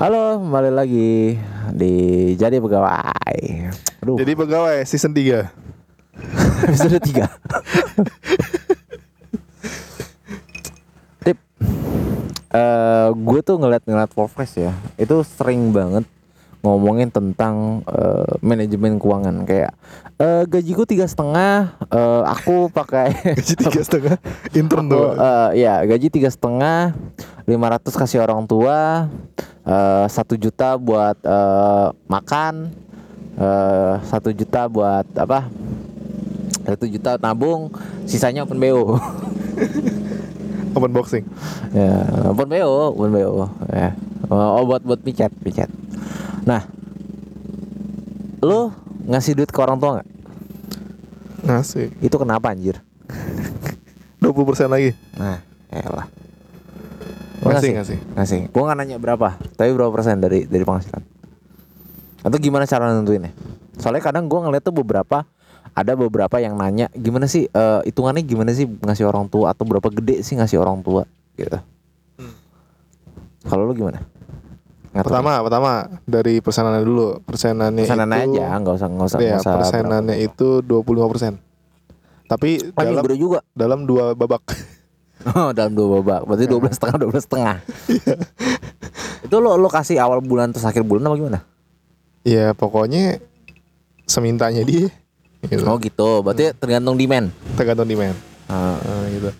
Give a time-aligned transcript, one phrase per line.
[0.00, 1.36] Halo, kembali lagi
[1.76, 1.92] di
[2.32, 3.36] Jadi Pegawai.
[4.00, 5.44] Aduh, Jadi pegawai season 3
[6.72, 7.28] episode 3.
[11.20, 11.36] Tip.
[12.48, 14.72] Eh, gue tuh ngeliat-ngeliat Forbes ya.
[14.96, 16.08] Itu sering banget
[16.64, 19.76] ngomongin tentang eh, manajemen keuangan kayak
[20.16, 24.16] eh, gajiku tiga setengah eh, aku pakai Gaji tiga setengah
[24.56, 26.96] Intern eh, ya gaji tiga setengah,
[27.44, 29.12] lima ratus kasih orang tua,
[29.70, 32.74] eh, satu juta buat eh, makan,
[33.38, 35.46] eh, satu juta buat apa?
[36.66, 37.70] Satu juta nabung,
[38.04, 38.98] sisanya open bo.
[40.70, 41.26] Open boxing
[41.74, 43.46] ya, open bo, open bo.
[43.74, 43.90] Ya.
[44.30, 45.66] Oh buat buat picet, picet.
[46.46, 46.62] Nah,
[48.38, 48.70] lu
[49.10, 50.08] ngasih duit ke orang tua nggak?
[51.50, 52.78] Ngasih Itu kenapa anjir?
[54.22, 55.42] 20% lagi Nah,
[55.72, 56.19] elah.
[57.40, 57.98] Ngasih ngasih.
[58.16, 58.40] ngasih.
[58.52, 61.02] Gua nggak nanya berapa tapi berapa persen dari dari penghasilan.
[62.20, 63.32] Atau gimana cara nentuinnya?
[63.80, 65.24] Soalnya kadang gua ngeliat tuh beberapa
[65.72, 69.56] ada beberapa yang nanya gimana sih eh, hitungannya gimana sih ngasih orang tua?
[69.56, 71.08] Atau berapa gede sih ngasih orang tua?
[71.38, 71.56] Gitu.
[73.48, 74.04] Kalau lu gimana?
[74.90, 75.06] Ngatur.
[75.06, 75.70] Pertama Pertama
[76.04, 77.22] Dari persenannya dulu.
[77.24, 81.40] Persenannya persenannya itu aja nggak usah nggak usah nggak usah persenannya itu 25%
[82.28, 82.78] Tapi berapa.
[82.78, 83.40] Anjing, dalam juga.
[83.56, 84.42] dalam dua babak
[85.36, 86.24] oh, dalam dua babak.
[86.26, 87.56] Berarti dua belas setengah dua belas setengah.
[89.26, 91.40] Itu lo lo kasih awal bulan terus akhir bulan apa gimana?
[92.24, 93.20] Ya pokoknya
[94.04, 94.90] Semintanya dia.
[95.46, 95.62] Gitu.
[95.64, 96.20] oh gitu.
[96.26, 97.30] Berarti tergantung demand.
[97.54, 98.16] Tergantung demand.
[98.50, 98.76] Ah.
[98.76, 99.30] Nah, gitu.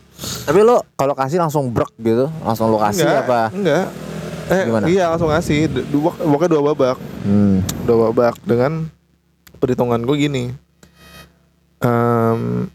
[0.47, 3.42] Tapi lo kalau kasih langsung brek gitu, langsung lo kasih enggak, apa?
[3.51, 3.86] Enggak.
[4.51, 4.84] Eh Gimana?
[4.86, 5.67] iya langsung ngasih.
[5.67, 6.97] D- dua, Pokoknya dua babak.
[7.27, 7.62] Hmm.
[7.86, 8.86] Dua babak Dengan
[9.61, 10.45] Perhitungan gue gini.
[11.81, 12.69] Em,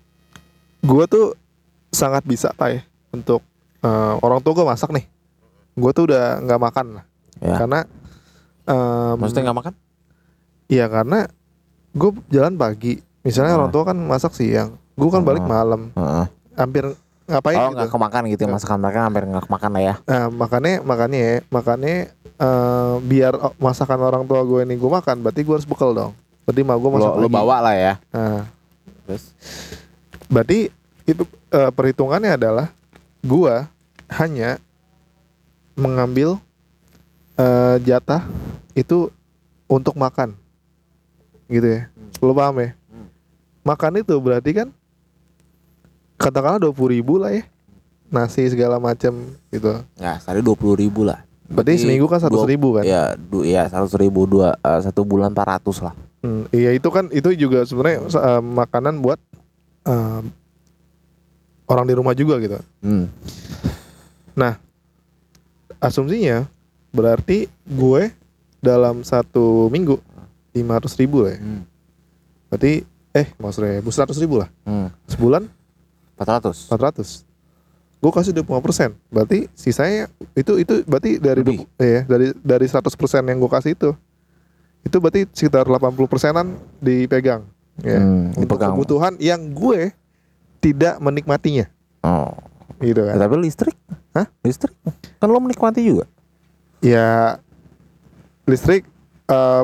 [0.85, 1.33] Gue tuh
[1.89, 2.81] Sangat bisa Pak ya
[3.15, 3.41] Untuk
[3.79, 5.05] eh, Orang tua gue masak nih
[5.73, 7.55] Gue tuh udah nggak makan lah Ya.
[7.59, 7.79] Karena
[8.63, 9.73] em, Maksudnya nggak makan?
[10.67, 11.19] Iya karena
[11.91, 13.59] Gue jalan pagi Misalnya Ah.
[13.59, 15.49] orang tua kan masak siang Gue kan balik Ah.
[15.51, 16.25] malam Heeh.
[16.55, 16.83] Hampir
[17.25, 19.95] Ngapain Oh gitu nggak kemakan gitu ya masakan mereka hampir nggak kemakan lah ya.
[20.05, 21.95] Nah, makanya makanya ya, makanya
[22.37, 26.13] eh, biar masakan orang tua gue ini gue makan, berarti gue harus bekal dong.
[26.45, 27.93] Berarti mah gue masak Lo, bawa lah ya.
[28.13, 28.45] Nah,
[29.09, 29.33] Terus?
[30.27, 30.69] berarti
[31.03, 32.69] itu eh, perhitungannya adalah
[33.25, 33.55] gue
[34.21, 34.61] hanya
[35.73, 36.37] mengambil
[37.41, 38.21] eh, jatah
[38.77, 39.09] itu
[39.65, 40.37] untuk makan,
[41.49, 41.81] gitu ya.
[42.21, 42.77] Lo paham ya?
[42.93, 43.09] Hmm.
[43.65, 44.67] Makan itu berarti kan
[46.21, 47.43] katakanlah dua puluh ribu lah ya,
[48.13, 49.81] nasi segala macam gitu.
[49.97, 51.25] Ya sehari dua puluh ribu lah.
[51.49, 52.85] Berarti seminggu kan seratus ribu kan?
[52.85, 55.97] Ya, du, ya seratus ribu dua eh, satu bulan empat ratus lah.
[56.21, 59.17] Hmm, iya itu kan itu juga sebenarnya eh, makanan buat
[59.89, 60.21] eh,
[61.65, 62.57] orang di rumah juga gitu.
[62.79, 63.07] Hmm.
[65.77, 66.47] Asumsinya
[66.89, 68.09] berarti gue
[68.59, 69.99] dalam satu minggu
[70.51, 71.39] lima ratus ribu lah ya.
[71.39, 71.61] Hmm.
[72.47, 72.73] Berarti
[73.11, 74.49] eh maksudnya ribu seratus ribu lah.
[74.63, 74.89] Hmm.
[75.05, 75.45] Sebulan
[76.15, 76.57] Empat ratus.
[76.65, 77.09] empat ratus.
[77.99, 78.89] Gue kasih 25 persen.
[79.09, 81.57] Berarti sisanya itu itu berarti dari Lebih.
[81.59, 83.91] du- iya, dari dari 100 persen yang gue kasih itu
[84.81, 86.47] itu berarti sekitar 80 persenan
[86.79, 87.43] dipegang.
[87.83, 87.99] Ya.
[87.99, 88.71] Hmm, Untuk dipegang.
[88.73, 89.91] kebutuhan yang gue
[90.65, 91.69] tidak menikmatinya.
[92.01, 92.33] Oh.
[92.81, 93.77] gitu kan tapi listrik?
[94.11, 94.25] Hah?
[94.41, 94.73] Listrik?
[95.15, 96.09] Kan lo menikmati juga.
[96.81, 97.37] ya
[98.43, 98.85] listrik
[99.25, 99.63] eh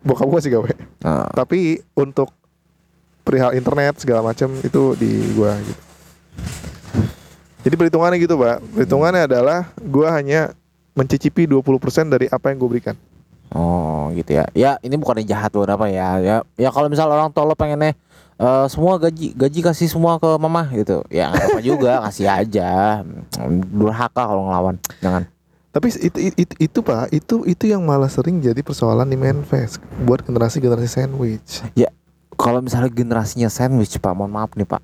[0.00, 0.70] bokap gue sih gawe
[1.02, 1.26] Ah.
[1.32, 2.30] tapi untuk
[3.22, 5.82] perihal internet segala macam itu di gua gitu
[7.62, 10.54] jadi perhitungannya gitu pak perhitungannya adalah gua hanya
[10.94, 11.60] mencicipi 20%
[12.08, 12.96] dari apa yang gue berikan
[13.52, 14.48] Oh gitu ya.
[14.56, 16.16] Ya ini bukannya jahat loh apa ya.
[16.24, 17.92] Ya ya kalau misal orang tua lo pengennya
[18.38, 21.04] eh, semua gaji gaji kasih semua ke mama gitu.
[21.12, 23.00] Ya apa juga kasih aja.
[23.72, 24.76] Durhaka kalau ngelawan.
[25.02, 25.28] Jangan.
[25.72, 30.20] tapi itu, itu itu pak itu itu yang malah sering jadi persoalan di manifest buat
[30.20, 31.64] generasi generasi sandwich
[32.36, 34.82] Kalau misalnya generasinya sandwich Pak, mohon maaf nih Pak.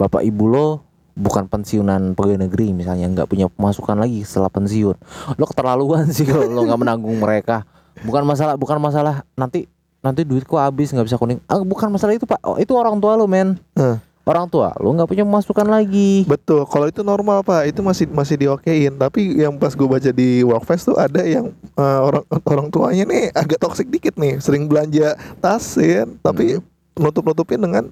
[0.00, 4.96] Bapak ibu lo bukan pensiunan pegawai negeri misalnya nggak punya pemasukan lagi setelah pensiun.
[5.34, 7.66] Lo keterlaluan sih kalau lo nggak menanggung mereka.
[8.06, 9.66] Bukan masalah bukan masalah nanti
[9.98, 11.42] nanti duitku habis nggak bisa kuning.
[11.50, 12.40] Ah, bukan masalah itu Pak.
[12.46, 13.58] Oh, itu orang tua lo men.
[13.74, 13.98] Eh.
[14.28, 16.28] Orang tua lo nggak punya pemasukan lagi.
[16.28, 18.92] Betul, kalau itu normal pak, itu masih masih diokein.
[19.00, 23.32] Tapi yang pas gue baca di Workfest tuh ada yang eh, orang orang tuanya nih
[23.32, 26.60] agak toksik dikit nih, sering belanja tas ya, tapi
[27.00, 27.88] nutup nutupin dengan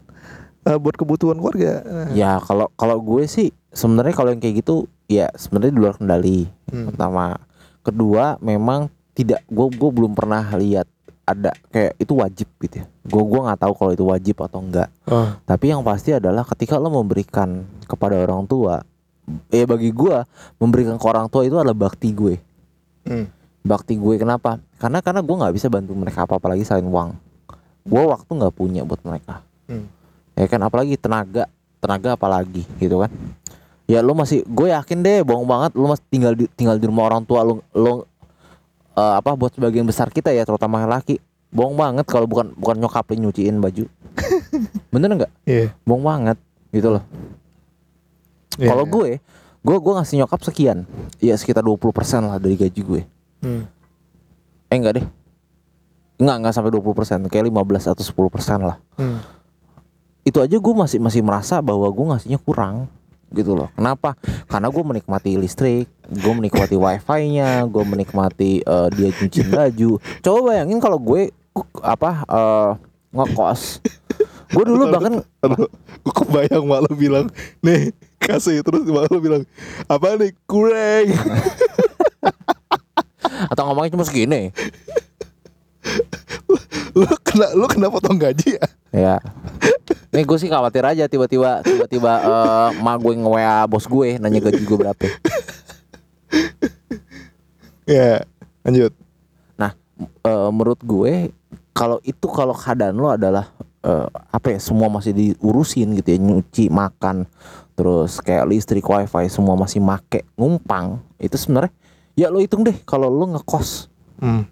[0.68, 1.80] eh, buat kebutuhan keluarga.
[1.88, 5.96] Nah, Ya kalau kalau gue sih sebenarnya kalau yang kayak gitu ya sebenarnya di luar
[5.96, 6.52] kendali.
[6.68, 6.92] Hmm.
[6.92, 7.40] Pertama,
[7.80, 10.84] kedua memang tidak gue gue belum pernah lihat
[11.26, 12.86] ada kayak itu wajib gitu ya.
[13.02, 14.88] Gue gua nggak tahu kalau itu wajib atau enggak.
[15.10, 18.86] Oh, Tapi yang pasti adalah ketika lo memberikan kepada orang tua,
[19.50, 20.22] eh bagi gua
[20.56, 22.38] memberikan ke orang tua itu adalah bakti gue.
[23.04, 23.26] hmm.
[23.66, 27.18] bakti gue kenapa karena karena gue nggak bisa bantu mereka apa apa lagi selain uang
[27.82, 29.90] gue waktu nggak punya buat mereka Hmm.
[30.38, 31.50] ya kan apalagi tenaga
[31.82, 33.10] tenaga apalagi gitu kan
[33.86, 37.10] ya lu masih gue yakin deh bohong banget lu masih tinggal di tinggal di rumah
[37.10, 38.06] orang tua lu lu
[38.96, 43.06] eh, apa buat sebagian besar kita ya terutama laki bohong banget kalau bukan bukan nyokap
[43.06, 43.84] lu nyuciin baju
[44.92, 45.70] bener nggak Iya.
[45.82, 46.38] bohong banget
[46.70, 47.04] gitu loh
[48.56, 48.92] Iya, kalau iya.
[48.92, 49.08] gue
[49.62, 50.78] gue gue ngasih nyokap sekian
[51.18, 51.76] ya sekitar 20%
[52.22, 53.02] lah dari gaji gue
[53.36, 53.68] Hmm.
[54.66, 55.06] eh enggak deh
[56.16, 58.32] enggak enggak sampai 20% kayak 15 atau 10%
[58.64, 59.20] lah Hmm.
[60.22, 62.88] itu aja gue masih masih merasa bahwa gue ngasihnya kurang
[63.34, 63.68] gitu loh.
[63.74, 64.14] Kenapa?
[64.46, 69.90] Karena gue menikmati listrik gue menikmati wifi-nya gue menikmati eh, dia cuci baju.
[70.22, 72.70] Coba bayangin kalau gue uh, apa eh,
[73.16, 73.82] ngekos.
[74.46, 75.66] Gue dulu bahkan Aduh,
[76.06, 77.26] gue kebayang mak lu bilang
[77.66, 77.90] nih
[78.22, 78.62] kasih.
[78.62, 79.42] Terus mak lu bilang
[79.90, 80.30] apa nih?
[80.46, 81.10] Kurang.
[83.50, 84.54] Atau ngomongnya cuma segini.
[86.94, 88.66] Lu kena lu kena potong gaji ya?
[88.94, 89.14] Ya
[90.14, 94.62] Nih gue sih khawatir aja tiba-tiba tiba-tiba eh, mak gue nge-WA bos gue nanya gaji
[94.62, 95.06] gue berapa.
[97.86, 98.22] ya
[98.66, 98.92] lanjut
[99.56, 99.72] Nah,
[100.02, 101.30] eh, menurut gue
[101.76, 103.52] kalau itu kalau keadaan lo adalah
[103.84, 107.28] eh, apa ya semua masih diurusin gitu ya nyuci makan
[107.76, 111.72] terus kayak listrik wifi semua masih make ngumpang itu sebenarnya
[112.16, 113.92] ya lo hitung deh kalau lo ngekos
[114.24, 114.48] hmm.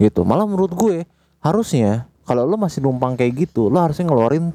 [0.00, 1.04] gitu malah menurut gue
[1.44, 4.48] harusnya kalau lo masih numpang kayak gitu lo harusnya ngeluarin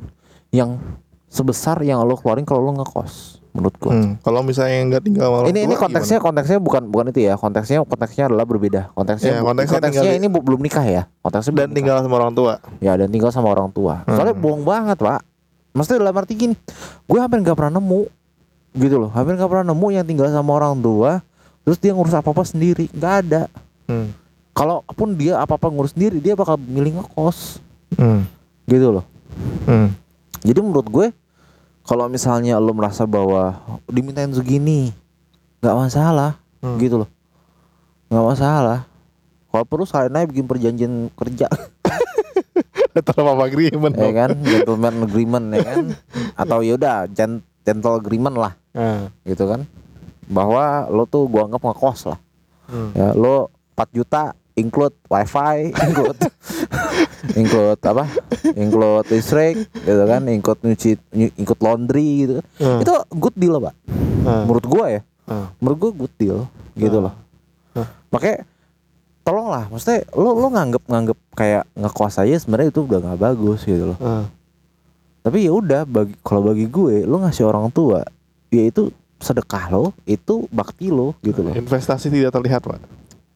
[0.51, 0.81] yang
[1.25, 4.13] sebesar yang lo keluarin kalau lo ngekos menurut gue Hmm.
[4.19, 7.81] kalau misalnya nggak tinggal sama orang ini ini konteksnya konteksnya bukan bukan itu ya konteksnya
[7.81, 11.50] konteksnya adalah berbeda konteksnya Ya, konteksnya konteksnya, tinggal di- ini bu- belum nikah ya konteksnya
[11.50, 11.57] gimana?
[11.57, 11.78] dan belum nikah.
[11.80, 14.44] tinggal sama orang tua ya dan tinggal sama orang tua soalnya Hmm.
[14.44, 15.22] bohong banget pak
[15.72, 16.56] maksudnya dalam arti gini
[17.04, 18.02] gue hampir nggak pernah nemu
[18.75, 21.12] gitu loh hampir nggak pernah nemu yang tinggal sama orang tua
[21.60, 23.42] terus dia ngurus apa apa sendiri nggak ada
[23.88, 24.07] hmm.
[24.52, 28.30] kalaupun dia apa apa ngurus sendiri dia bakal milih ngekos Hmm.
[28.66, 29.06] gitu loh
[29.66, 29.90] Hmm.
[30.42, 31.08] Jadi menurut gue
[31.82, 34.94] kalau misalnya lo merasa bahwa dimintain segini
[35.60, 36.76] nggak masalah Hmm.
[36.76, 37.10] gitu loh.
[38.08, 38.80] Nggak masalah.
[39.48, 41.48] Kalau perlu sekalian aja bikin perjanjian kerja.
[42.94, 45.96] Letter of agreement ya kan gentleman agreement ya kan.
[46.36, 48.54] Atau yaudah gen- gentle agreement lah.
[48.72, 49.08] Ah.
[49.24, 49.64] gitu kan.
[50.28, 52.20] Bahwa lo tuh gua anggap ngekos lah.
[52.68, 52.92] Hmm.
[52.92, 54.22] ya lo 4 juta
[54.54, 56.20] include wifi include
[57.33, 58.06] include apa
[58.54, 62.80] include listrik gitu kan include nyuci ny- include laundry gitu kan Hmm.
[62.80, 63.75] itu good deal pak
[64.21, 64.44] Ah.
[64.44, 65.48] menurut gua ya Ah.
[65.57, 66.39] menurut gua good deal
[66.74, 67.04] gitu Ah.
[67.06, 67.13] loh
[67.75, 67.88] Ah.
[68.10, 68.44] makanya
[69.21, 73.83] tolonglah maksudnya lo lo nganggep nganggep kayak ngekos aja sebenarnya itu udah nggak bagus gitu
[73.88, 74.25] loh Ah.
[75.19, 78.01] tapi ya udah bagi kalau bagi gue lo ngasih orang tua
[78.50, 82.80] ya itu sedekah lo itu bakti lo gitu loh investasi tidak terlihat pak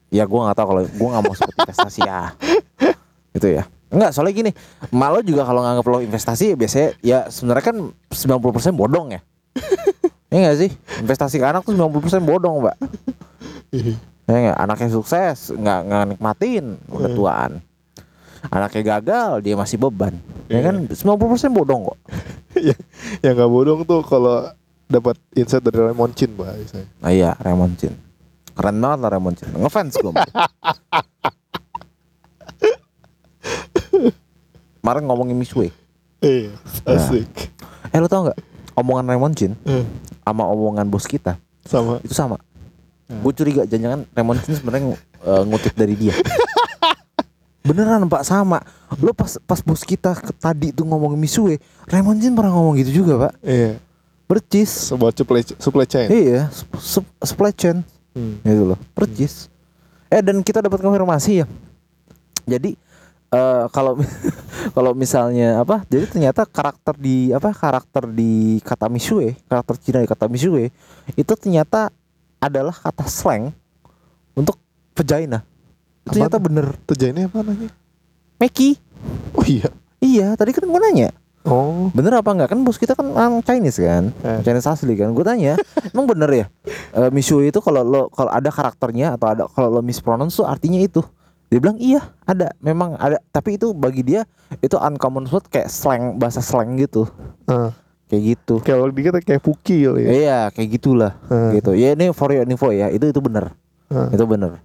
[0.09, 2.31] ya gue nggak tahu kalau gue nggak mau sebut investasi ya
[3.35, 3.63] gitu ya
[3.93, 4.51] Enggak soalnya gini
[4.89, 7.77] malu juga kalau nganggap lo investasi biasanya ya sebenarnya kan
[8.09, 9.21] 90% bodong ya.
[10.27, 10.71] Ya nggak sih?
[10.97, 11.93] Investasi ke anak tuh 90%
[12.25, 12.73] bodong mbak.
[14.25, 14.57] Ya nggak?
[14.57, 17.17] Anaknya sukses nggak nggak nikmatin udah Hmm.
[17.17, 17.51] tuaan.
[18.43, 20.17] Anaknya gagal dia masih beban.
[20.49, 20.67] Ya Iya.
[20.67, 20.75] kan?
[20.89, 21.97] 90% bodong kok.
[22.57, 22.81] Yang
[23.23, 24.49] yang nggak bodong tuh kalau
[24.83, 26.87] dapat insight dari Raymond Chin pak misalnya.
[26.97, 27.93] Nah iya Raymond Chin.
[28.53, 29.49] Keren banget lah Raymond Chin.
[29.53, 30.33] Ngefans gue sama dia.
[34.83, 35.71] Kemarin ngomongin Miss Wei.
[36.19, 36.51] Iya
[36.83, 37.55] asik.
[37.87, 38.35] Eh lo tau gak
[38.73, 39.79] Omongan Raymond Chin Eh,
[40.21, 41.99] Sama omongan bos kita sama.
[41.99, 42.35] Itu sama.
[43.07, 46.11] Gue curiga jangan-jangan Raymond Chin sebenarnya eh, ngutip dari dia.
[47.63, 48.59] Beneran pak sama.
[48.99, 52.75] Lo pas pas bos kita ke- tadi tuh ngomongin Miss Wei Raymond Chin pernah ngomong
[52.77, 53.39] gitu juga pak.
[53.39, 53.79] Iya.
[54.23, 54.91] Percis.
[54.91, 56.07] Sebuah supply supply chain.
[56.07, 57.87] Iya sup- sup- Supply chain.
[58.11, 58.43] Hmm.
[58.43, 59.47] gitu loh percis.
[60.05, 61.45] Eh dan kita dapat konfirmasi ya.
[62.45, 62.75] Jadi
[63.33, 63.97] eh, kalau
[64.77, 70.09] kalau misalnya apa jadi ternyata karakter di apa karakter di kata misue karakter Cina di
[70.09, 70.69] kata misue
[71.17, 71.89] itu ternyata
[72.43, 73.55] adalah kata slang
[74.35, 74.59] untuk
[74.93, 75.47] vagina.
[76.03, 76.75] Itu ternyata bener.
[76.83, 77.67] Terjadi apa lagi
[78.41, 78.75] Meki.
[79.39, 79.69] Oh iya.
[80.03, 81.15] Iya tadi kan gue nanya.
[81.47, 81.91] Oh.
[81.95, 82.51] Bener apa enggak?
[82.51, 84.11] Kan bos kita kan orang Chinese kan?
[84.23, 84.39] Eh.
[84.43, 85.15] Chinese asli kan?
[85.15, 85.55] Gue tanya
[85.95, 86.45] emang bener ya?
[86.91, 90.79] Eh Mishui itu kalau lo kalau ada karakternya atau ada kalau lo mispronounce tuh artinya
[90.83, 90.99] itu
[91.53, 92.49] dia bilang iya ada.
[92.57, 94.25] Memang ada tapi itu bagi dia
[94.57, 97.05] itu uncommon word kayak slang bahasa slang gitu.
[97.45, 97.69] Ah.
[98.09, 98.53] kayak gitu.
[98.59, 99.89] Kalau dikata kayak puki ya.
[99.93, 101.53] Iya kayak gitulah Hmm.
[101.53, 101.71] gitu.
[101.73, 103.53] Ya ini for your info ya itu itu bener
[103.87, 104.09] Ah.
[104.09, 104.59] itu bener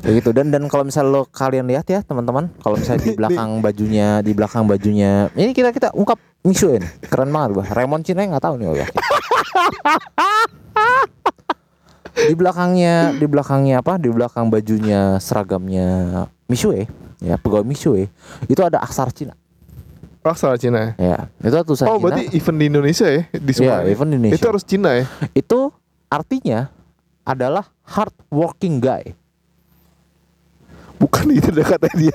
[0.00, 0.30] kayak gitu.
[0.30, 4.30] Dan dan kalau misal lo kalian lihat ya teman-teman kalau misalnya di belakang bajunya di
[4.32, 5.28] belakang bajunya.
[5.32, 8.74] Ini kita kita ungkap Mishu ini keren banget bah Raymond Cina nggak tahu nih oh
[8.74, 8.86] ya
[12.22, 15.88] di belakangnya di belakangnya apa di belakang bajunya seragamnya
[16.46, 16.84] Mishue
[17.18, 18.08] ya pegawai Mishue
[18.46, 19.32] itu ada aksara Cina
[20.20, 21.24] Aksara Cina ya.
[21.40, 23.88] ya itu tulisan Oh Cina berarti event di Indonesia ya di Iya, semua.
[23.88, 24.36] event di Indonesia.
[24.36, 25.04] Itu harus Cina ya.
[25.32, 25.58] itu
[26.06, 26.68] artinya
[27.24, 29.16] adalah hard working guy
[31.00, 32.12] Bukan itu kata dia.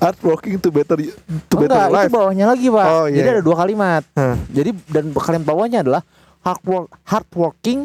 [0.00, 1.12] Hard working to better to
[1.52, 2.08] Oh, better enggak, life.
[2.08, 3.34] itu bawahnya lagi pak Oh, iya, jadi iya.
[3.36, 4.36] ada dua kalimat Hah.
[4.48, 6.02] jadi dan kalimat bawahnya adalah
[6.40, 7.84] hard work hard working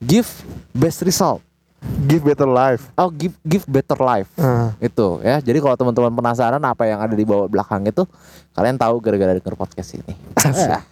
[0.00, 0.28] give
[0.72, 1.40] best result
[1.80, 2.92] Give better life.
[2.94, 4.76] oh give give better life Ah.
[4.78, 8.04] itu ya jadi kalau teman-teman penasaran apa yang ada di bawah belakang itu
[8.52, 10.84] kalian tahu gara-gara denger podcast ini Ya.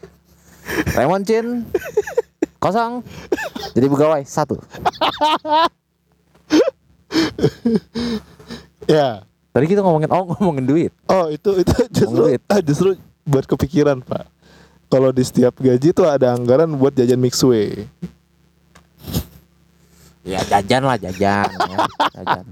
[0.95, 1.69] Raymond Chin
[2.57, 3.05] kosong
[3.71, 4.57] jadi pegawai satu
[8.87, 9.25] Ya.
[9.51, 12.41] tadi kita ngomongin oh ngomongin duit Oh itu itu justru duit.
[12.47, 14.25] ah, justru buat kepikiran pak.
[14.87, 17.85] Kalau di setiap gaji tuh ada anggaran buat jajan mixway.
[20.29, 21.79] Ya jajan lah jajan ya
[22.15, 22.45] jajan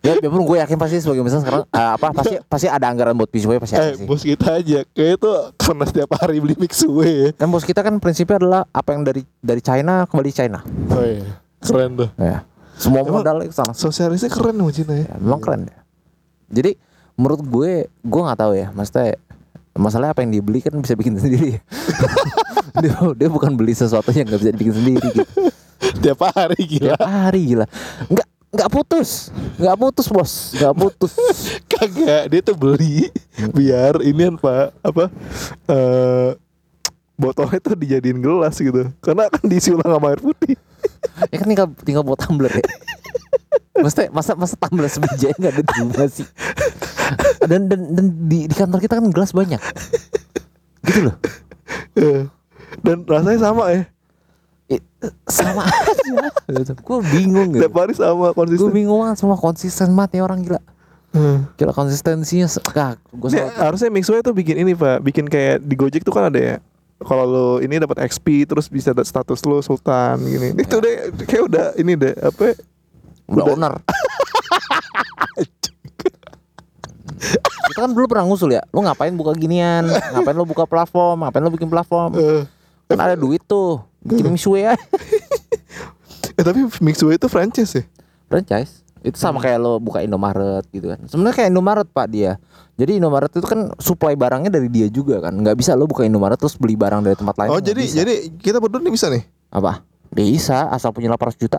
[0.00, 3.28] ya biarpun gue yakin pasti sebagai misalnya sekarang eh, apa pasti pasti ada anggaran buat
[3.28, 7.12] bisway pasti ada Eh sih bos kita aja kayak itu karena setiap hari beli mixway
[7.12, 7.28] ya.
[7.36, 11.36] kan bos kita kan prinsipnya adalah apa yang dari dari China kembali China Oh iya.
[11.60, 12.08] Keren tuh.
[12.16, 15.04] ya semua Emang- modal ke sana Sosialisnya keren sama Cina ya.
[15.04, 15.76] Ya, memang keren ya.
[16.48, 16.80] Jadi
[17.12, 19.20] menurut gue, gue nggak tahu ya, maksudnya
[19.70, 21.60] masalahnya apa yang dibeli kan bisa bikin sendiri.
[22.82, 25.28] dia, dia bukan beli sesuatu yang nggak bisa dibikin sendiri gitu.
[26.02, 26.96] Tiap hari gila.
[26.96, 27.66] Tiap hari gila,
[28.10, 31.12] nggak nggak putus, nggak putus bos, nggak putus.
[31.70, 33.08] Kagak, dia tuh beli
[33.56, 35.08] biar ini pak apa
[35.70, 36.30] eh
[37.20, 38.88] botolnya tuh dijadiin gelas gitu.
[39.04, 40.56] Karena kan diisi ulang sama air putih.
[41.28, 42.66] ya kan tinggal tinggal buat tumbler ya.
[43.80, 46.26] Maksudnya masa masa tumbler sebija nggak ada rumah sih.
[47.44, 49.60] Dan dan dan di, di kantor kita kan gelas banyak.
[50.84, 51.16] Gitu loh.
[51.96, 52.26] Eh,
[52.82, 53.82] Dan rasanya sama ya.
[55.26, 55.66] Sama
[56.46, 56.72] aja.
[56.72, 57.62] gue bingung gitu.
[57.64, 58.70] Tiap hari sama Gue konsisten.
[58.70, 60.60] bingung banget sama konsisten banget ya orang gila.
[61.10, 61.38] Eh.
[61.56, 63.02] Gila konsistensinya sekak.
[63.10, 66.56] Gue harusnya Mixway tuh bikin ini pak, bikin kayak di Gojek tuh kan ada ya.
[67.00, 70.52] Kalau lo ini dapat XP terus bisa status lo sultan gini.
[70.54, 72.52] Itu deh kayak udah ini deh apa?
[73.26, 73.74] udah udah- owner.
[77.66, 81.40] Kita kan dulu pernah ngusul ya, lu ngapain buka ginian, ngapain lu buka platform, ngapain
[81.40, 82.42] lu bikin platform, Eh,
[82.86, 84.74] kan ada duit tuh, bikin misue ya,
[86.38, 87.84] eh tapi Mixway itu franchise ya.
[88.26, 88.80] franchise.
[89.00, 91.00] Itu sama kayak lo buka Indomaret gitu kan.
[91.08, 92.36] Sebenarnya kayak Indomaret pak dia.
[92.76, 95.32] Jadi Indomaret itu kan supply barangnya dari dia juga kan.
[95.32, 97.48] nggak bisa lo buka Indomaret terus beli barang dari tempat lain.
[97.48, 97.96] Oh jadi bisa.
[97.96, 99.24] jadi kita berdua nih bisa nih.
[99.48, 99.80] apa?
[100.10, 101.58] Bisa asal punya 800 juta.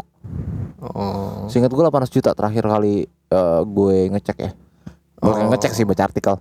[0.77, 1.45] Oh.
[1.45, 4.51] Seingat gue 800 juta terakhir kali eh, gue ngecek ya.
[5.17, 5.49] Gue Oh.
[5.49, 6.35] ngecek sih baca artikel.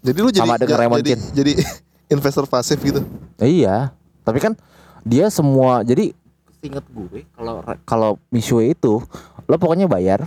[0.00, 1.52] Jadi lu jadi Sama dengan Raymond jadi, jadi
[2.14, 3.04] investor pasif gitu.
[3.36, 4.56] Iya, tapi kan
[5.06, 6.10] dia semua jadi
[6.58, 8.98] seingat gue kalau kalau Mishue itu
[9.46, 10.26] lo pokoknya bayar,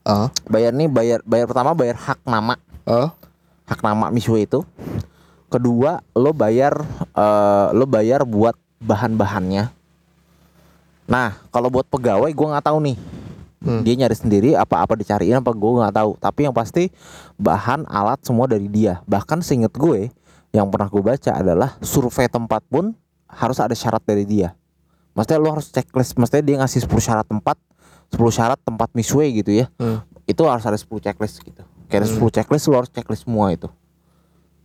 [0.00, 0.32] Ah.
[0.48, 2.56] bayar nih bayar bayar pertama bayar hak nama,
[2.88, 3.12] Ah.
[3.68, 4.64] hak nama Mishue itu.
[5.52, 6.80] Kedua lo bayar
[7.12, 9.68] eh, lo bayar buat bahan-bahannya.
[11.06, 12.96] Nah kalau buat pegawai gue nggak tahu nih.
[13.60, 13.82] Hmm.
[13.84, 16.10] Dia nyari sendiri apa-apa dicariin apa gue nggak tahu.
[16.16, 16.88] Tapi yang pasti
[17.36, 19.04] bahan alat semua dari dia.
[19.04, 20.08] Bahkan seinget gue
[20.56, 22.96] yang pernah gue baca adalah survei tempat pun
[23.36, 24.56] harus ada syarat dari dia.
[25.12, 26.16] Maksudnya lo harus checklist.
[26.16, 27.56] Maksudnya dia ngasih 10 syarat tempat,
[28.12, 29.68] 10 syarat tempat misway gitu ya.
[29.76, 30.00] Hmm.
[30.24, 31.62] Itu harus ada 10 checklist gitu.
[31.88, 33.68] Kayak ada 10 checklist lo harus checklist semua itu.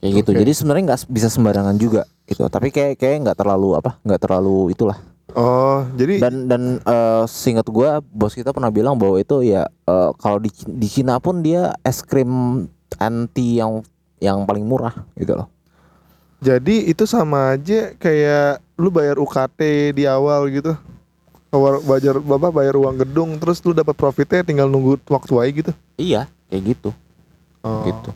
[0.01, 0.31] Kayak gitu.
[0.33, 2.47] Jadi sebenarnya nggak bisa sembarangan juga gitu.
[2.47, 3.99] Tapi kayak kayak nggak terlalu apa?
[4.01, 4.97] nggak terlalu itulah
[5.31, 10.09] Oh, jadi dan dan eh, seingat gua bos kita pernah bilang bahwa itu ya eh,
[10.19, 12.67] kalau di di Cina pun dia es krim
[12.99, 13.79] anti yang
[14.19, 15.47] yang paling murah gitu loh.
[16.41, 20.73] Jadi itu sama aja kayak lu bayar UKT di awal gitu.
[21.53, 25.71] Awal bayar bapak bayar uang gedung terus lu dapat profitnya tinggal nunggu waktu aja gitu.
[26.01, 26.89] Iya, kayak gitu.
[27.61, 27.85] Oh.
[27.85, 28.09] Gitu.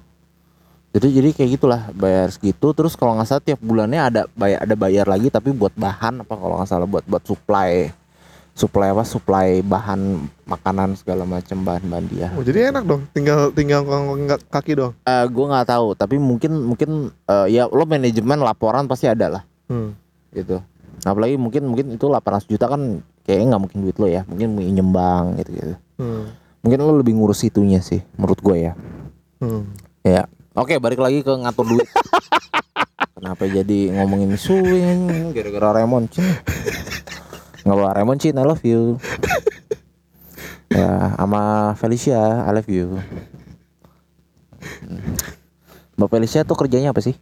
[0.98, 4.76] Jadi jadi kayak gitulah bayar segitu terus kalau nggak salah tiap bulannya ada bayar ada
[4.80, 7.94] bayar lagi tapi buat bahan apa kalau nggak salah buat buat supply
[8.56, 12.28] supply apa supply bahan makanan segala macam bahan-bahan dia.
[12.40, 13.84] Oh, jadi enak dong, tinggal tinggal
[14.48, 14.96] kaki dong.
[15.04, 19.44] Eh gue nggak tahu tapi mungkin mungkin eh, ya lo manajemen laporan pasti ada lah.
[19.68, 19.98] Hmm.
[20.32, 20.62] gitu.
[21.04, 24.56] Nah, apalagi mungkin mungkin itu 800 juta kan kayaknya nggak mungkin duit lo ya, mungkin
[24.56, 25.76] nyembang gitu gitu.
[26.00, 26.32] Hmm.
[26.64, 28.74] Mungkin lo lebih ngurus itunya sih, menurut gue ya.
[29.42, 29.68] Hmm.
[30.06, 31.88] Ya, oke balik lagi ke ngatur duit.
[33.16, 36.26] Kenapa jadi ngomongin swing gara-gara Raymond Chin?
[37.66, 39.02] Nggak apa Raymond Chin, I love you.
[40.70, 43.02] ya, sama Felicia, I love you.
[44.86, 45.02] Hmm.
[45.98, 47.18] Mbak Felicia tuh kerjanya apa sih?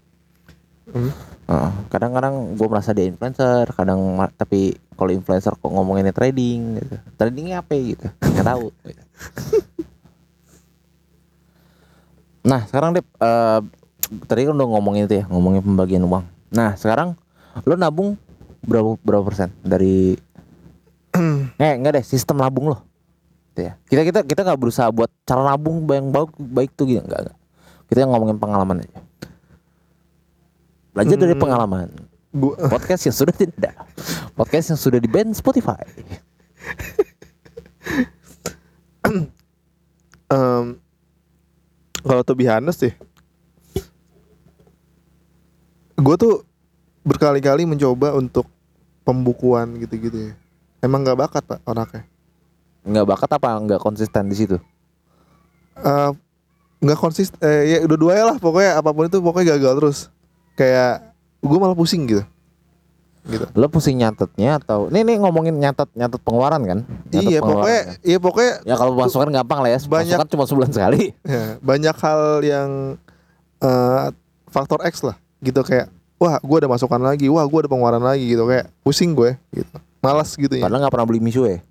[0.92, 1.16] Hmm.
[1.48, 6.96] Heeh, kadang-kadang gue merasa dia influencer, kadang tapi kalau influencer kok ngomonginnya trading, gitu.
[7.16, 8.08] tradingnya apa gitu,
[8.44, 8.68] tahu.
[8.84, 9.04] gitu.
[12.52, 13.60] nah sekarang deh, eh,
[14.28, 16.28] tadi kan udah ngomongin itu ya, ngomongin pembagian uang.
[16.52, 17.16] Nah sekarang
[17.64, 18.20] lo nabung
[18.68, 20.20] berapa berapa persen dari?
[21.64, 22.82] eh enggak deh, sistem nabung lo.
[23.54, 23.74] Gitu ya.
[23.86, 27.38] Kita kita kita nggak berusaha buat cara nabung yang baik baik tuh gitu, enggak, enggak.
[27.90, 29.00] Kita ngomongin pengalaman aja.
[30.94, 31.42] Belajar dari Hmm.
[31.42, 31.90] pengalaman
[32.34, 33.78] Gua podcast yang sudah tidak
[34.34, 35.78] podcast yang sudah di band Spotify
[40.34, 40.82] em,
[42.02, 42.94] kalau to be honest sih
[45.94, 46.42] gue tuh
[47.06, 48.50] berkali-kali mencoba untuk
[49.06, 50.34] pembukuan gitu-gitu ya
[50.84, 52.04] emang nggak bakat pak orangnya?
[52.84, 54.58] Nggak bakat apa nggak konsisten di situ?
[55.80, 56.12] Eh,
[56.84, 59.98] nggak konsisten eh, ya dua-duanya lah pokoknya apa pun itu pokoknya gagal terus.
[60.54, 62.24] Kayak gue malah pusing gitu.
[63.24, 63.48] Gitu.
[63.56, 66.80] Lo pusing nyatetnya atau ini nih ngomongin nyatet nyatet pengeluaran kan?
[67.08, 67.96] Nyatet iya pengeluaran pokoknya kan?
[68.04, 71.02] iya pokoknya ya kalau masukan gampang lah ya Banyak- masukan cuma sebulan sekali.
[71.24, 72.70] Ya, banyak hal yang
[73.64, 74.06] eh,
[74.52, 75.88] faktor X lah gitu kayak
[76.20, 79.76] wah gue ada masukan lagi wah gue ada pengeluaran lagi gitu kayak pusing gue gitu
[80.04, 80.68] malas gitu ya.
[80.68, 81.64] Padahal nggak pernah beli misue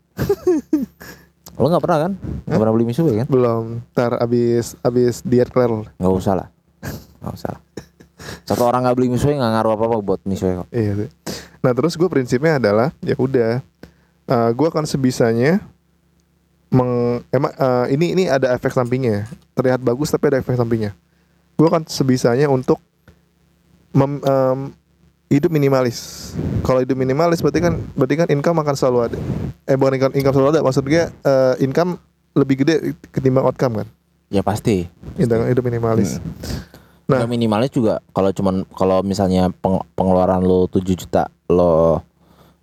[1.61, 2.13] lo nggak pernah kan?
[2.49, 3.27] Nggak pernah beli misue kan?
[3.29, 3.65] Belum.
[3.93, 5.69] Ntar abis abis diet clear
[6.01, 6.49] nggak usah lah.
[7.21, 7.61] Nggak usah lah.
[8.49, 10.69] Satu orang nggak beli misue nggak ngaruh apa apa buat misue kok.
[10.73, 11.11] Iya sih.
[11.63, 13.63] nah terus gue prinsipnya adalah ya udah
[14.27, 15.63] eh, gue akan sebisanya
[16.73, 19.29] meng emang eh, ini ini ada efek sampingnya.
[19.55, 20.97] Terlihat bagus tapi ada efek sampingnya.
[21.55, 22.81] Gue akan sebisanya untuk
[23.93, 24.59] mem- em,
[25.33, 29.19] hidup minimalis kalau hidup minimalis berarti kan berarti kan income akan selalu ada
[29.65, 31.97] eh bukan income, income selalu ada maksudnya eh, income
[32.37, 33.89] lebih gede ketimbang outcome kan
[34.29, 34.85] ya pasti
[35.17, 36.21] hidup, hidup minimalis
[37.03, 37.27] Nah.
[37.27, 42.01] Nah, minimalnya juga kalau cuman kalau misalnya peng- pengeluaran lo 7 juta lo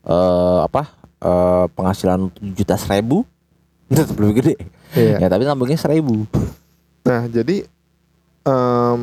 [0.02, 0.90] eh apa
[1.22, 3.28] eh penghasilan 7 juta seribu
[3.92, 4.56] itu tetap lebih gede.
[4.98, 5.22] Iya.
[5.22, 6.26] Ya tapi nambungnya seribu.
[7.06, 7.68] Nah, jadi
[8.42, 9.02] em,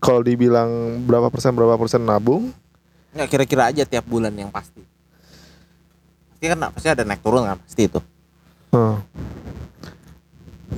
[0.00, 2.50] kalau dibilang berapa persen berapa persen nabung,
[3.10, 4.80] Nggak kira-kira aja tiap bulan yang pasti.
[6.32, 8.00] Pasti kan pasti ada naik turun kan pasti itu.
[8.70, 8.96] eh,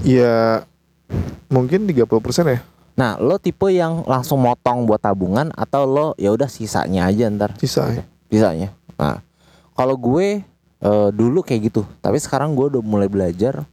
[0.03, 0.65] ya
[1.53, 2.61] mungkin 30 persen ya
[2.93, 7.57] Nah, lo tipe yang langsung motong buat tabungan atau lo ya udah sisanya aja ntar
[7.57, 8.05] sisa ya.
[8.29, 8.69] sisanya.
[9.01, 9.25] Nah,
[9.73, 10.45] kalau gue
[10.85, 13.65] eh, dulu kayak gitu, tapi sekarang gue udah mulai belajar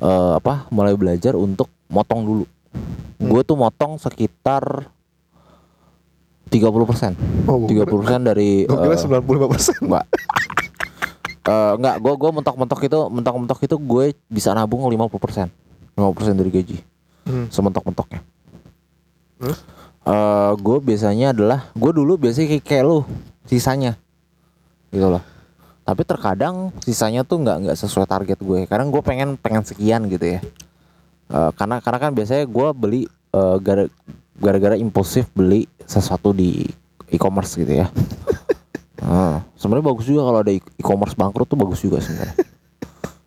[0.00, 0.64] eh, apa?
[0.72, 2.44] Mulai belajar untuk motong dulu.
[3.20, 4.88] Gue tuh motong sekitar
[6.50, 9.76] 30% Oh, gue kira, 30% dari gue kira eh, 95 persen.
[9.82, 10.06] enggak.
[11.40, 15.48] Eh, enggak, gue gue mentok-mentok itu mentok-mentok itu gue bisa nabung 50%.
[15.96, 16.78] 50% dari gaji.
[17.24, 17.48] Hmm.
[17.48, 18.20] Sementok-mentoknya.
[19.40, 19.58] Terus?
[20.00, 22.98] Eh, gue biasanya adalah gue dulu biasanya kayak, kayak lu
[23.44, 24.00] sisanya
[24.88, 25.22] gitu loh
[25.84, 30.38] tapi terkadang sisanya tuh nggak nggak sesuai target gue kadang gue pengen pengen sekian gitu
[30.38, 30.40] ya
[31.30, 33.86] Eh, karena karena kan biasanya gue beli eh, gara
[34.34, 36.66] gara-gara impulsif beli sesuatu di
[37.10, 37.88] e-commerce gitu ya.
[39.00, 42.36] Eh, sebenarnya bagus juga kalau ada e-commerce bangkrut tuh bagus juga sebenarnya.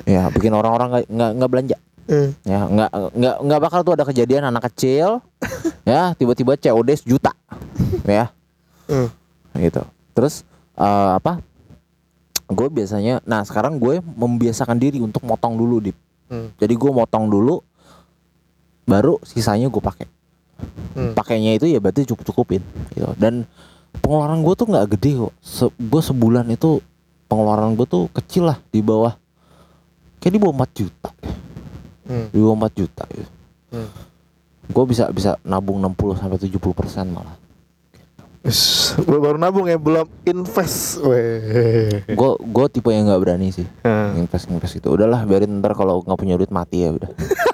[0.06, 1.78] Ya bikin orang-orang nggak nggak belanja.
[2.06, 5.18] Eh, ya nggak nggak nggak bakal tuh ada kejadian anak kecil
[5.90, 7.34] ya tiba-tiba COD sejuta
[8.06, 8.30] ya.
[8.86, 9.10] Eh.
[9.58, 9.82] gitu.
[10.14, 10.46] Terus
[10.78, 11.42] eh, apa?
[12.54, 15.92] Gue biasanya nah sekarang gue membiasakan diri untuk motong dulu di
[16.34, 16.50] Hmm.
[16.58, 17.62] jadi gue motong dulu
[18.84, 20.08] baru sisanya gue pakai
[20.94, 21.12] Hmm.
[21.12, 23.44] pakainya itu ya berarti cukup cukupin gitu dan
[23.96, 26.80] pengeluaran gue tuh nggak gede kok Se gue sebulan itu
[27.26, 29.12] pengeluaran gue tuh kecil lah di bawah
[30.18, 31.10] kayak di bawah 4 juta
[32.04, 32.28] Hmm.
[32.30, 33.32] di bawah 4 juta gitu.
[33.72, 33.90] Hmm.
[34.66, 37.36] gue bisa bisa nabung 60 sampai 70 persen malah
[38.42, 41.00] Is, baru nabung ya belum invest.
[42.06, 46.00] Gue gue tipe yang nggak berani sih Eh, invest invest itu udahlah biarin ntar kalau
[46.00, 47.08] nggak punya duit mati ya udah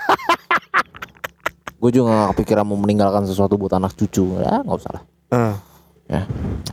[1.80, 4.36] gue juga gak kepikiran mau meninggalkan sesuatu buat anak cucu.
[4.44, 5.04] Ya nggak usah lah.
[5.32, 5.56] Eh.
[6.12, 6.22] ya.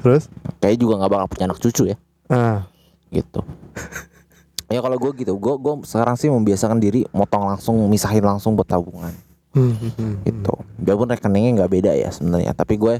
[0.02, 0.26] Terus?
[0.58, 1.96] kayak juga nggak bakal punya anak cucu ya.
[2.26, 2.66] Ah.
[3.14, 3.40] gitu.
[4.66, 5.38] Ya kalau gue gitu.
[5.38, 9.14] Gue gue sekarang sih membiasakan diri motong langsung misahin langsung buat tabungan.
[9.54, 9.72] Hmm,
[10.26, 10.52] gitu.
[10.82, 12.50] Biarpun rekeningnya nggak beda ya sebenarnya.
[12.50, 12.98] Tapi gue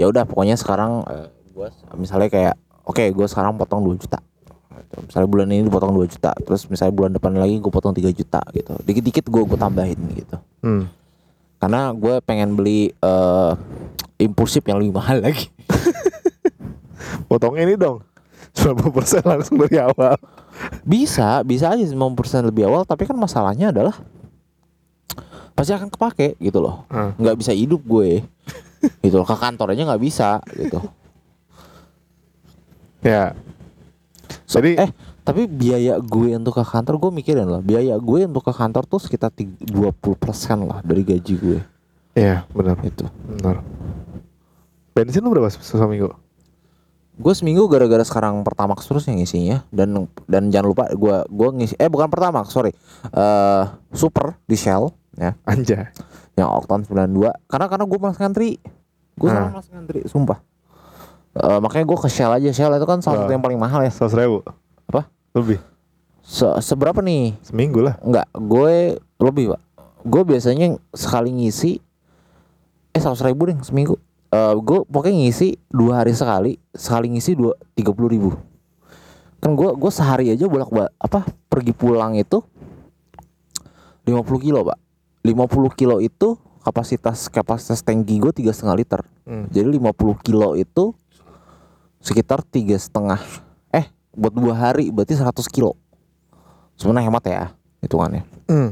[0.00, 1.68] ya udah pokoknya sekarang eh, gue
[2.00, 2.54] misalnya kayak
[2.88, 4.24] oke gue sekarang potong 2 juta.
[4.72, 4.98] Gitu.
[5.04, 6.32] misalnya bulan ini dipotong 2 juta.
[6.32, 8.72] Terus misalnya bulan depan lagi gue potong 3 juta gitu.
[8.80, 10.36] Dikit-dikit gue gue tambahin gitu.
[10.64, 10.88] Hmm.
[11.62, 13.52] Karena gue pengen beli eh
[14.18, 15.46] impulsif yang lebih mahal lagi
[17.28, 18.02] Potong ini dong.
[18.52, 18.92] 90%
[19.24, 20.18] langsung dari awal.
[20.84, 21.96] bisa bisa aja 90%
[22.44, 23.96] lebih awal tapi kan masalahnya adalah
[25.52, 27.16] pasti akan kepake gitu loh Ah.
[27.16, 28.20] nggak bisa hidup gue
[29.00, 29.24] gitu loh.
[29.24, 30.82] ke kantor aja nggak bisa gitu
[33.00, 33.34] Ya.
[34.46, 34.90] Jadi eh
[35.22, 38.98] tapi biaya gue untuk ke kantor gue mikirin loh biaya gue untuk ke kantor tuh
[38.98, 39.70] sekitar 20%
[40.66, 41.60] lah dari gaji gue.
[42.12, 42.76] Iya, benar.
[42.82, 43.06] itu.
[43.24, 43.64] Benar.
[44.92, 46.12] Bensin lu berapa se- seminggu?
[47.12, 51.76] gue seminggu gara-gara sekarang pertamax terus yang ngisinya dan dan jangan lupa gue gue ngisi
[51.76, 52.72] eh bukan pertamax sorry.
[53.12, 55.36] Eh super di Shell ya.
[55.44, 55.92] Anjay.
[56.32, 58.56] yang oktan 92 karena karena gue malas ngantri.
[59.20, 60.40] Gue selalu malas ngantri sumpah.
[61.32, 62.48] Eh, makanya gue ke Shell aja.
[62.52, 63.92] Shell itu kan salah satu yang paling mahal ya.
[63.92, 64.40] Seratus ribu.
[64.88, 65.10] Apa?
[65.36, 65.58] Lebih.
[66.22, 67.98] Se- seberapa nih Seminggu lah.
[68.00, 69.60] Enggak, gue lebih pak.
[70.02, 71.78] Gue biasanya sekali ngisi
[72.92, 73.96] eh seratus ribu deh seminggu.
[74.30, 78.30] Eh gue pokoknya ngisi dua hari sekali, sekali ngisi dua tiga puluh ribu.
[79.42, 82.38] Kan gue gue sehari aja bolak balik apa pergi pulang itu
[84.06, 84.78] 50 kilo pak.
[85.22, 89.00] 50 kilo itu kapasitas kapasitas tangki gue tiga setengah liter.
[89.26, 89.46] Hmm.
[89.50, 90.94] Jadi 50 kilo itu
[92.02, 93.22] sekitar tiga setengah.
[94.12, 95.76] Buat dua hari berarti 100 kilo.
[96.76, 97.44] Sebenarnya hemat ya
[97.80, 98.70] hitungannya Hmm.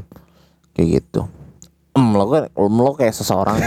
[0.73, 1.27] kayak gitu.
[1.91, 3.59] Em lo kan em, lo kayak seseorang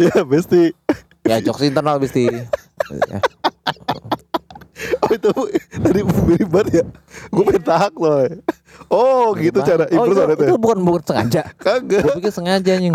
[0.00, 0.72] ya, Besti.
[1.24, 2.28] ya jokes internal pasti.
[2.84, 3.16] Ya.
[5.00, 5.30] Oh itu
[5.72, 6.84] tadi mirip banget ya.
[7.32, 8.28] Gue pengen tahak loh.
[8.92, 10.44] Oh gitu cara oh, itu, itu.
[10.44, 11.48] itu bukan bukan sengaja.
[11.56, 12.04] Kagak.
[12.04, 12.92] Gue pikir sengaja nying.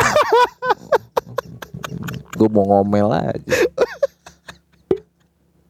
[2.38, 3.40] Gue mau ngomel aja.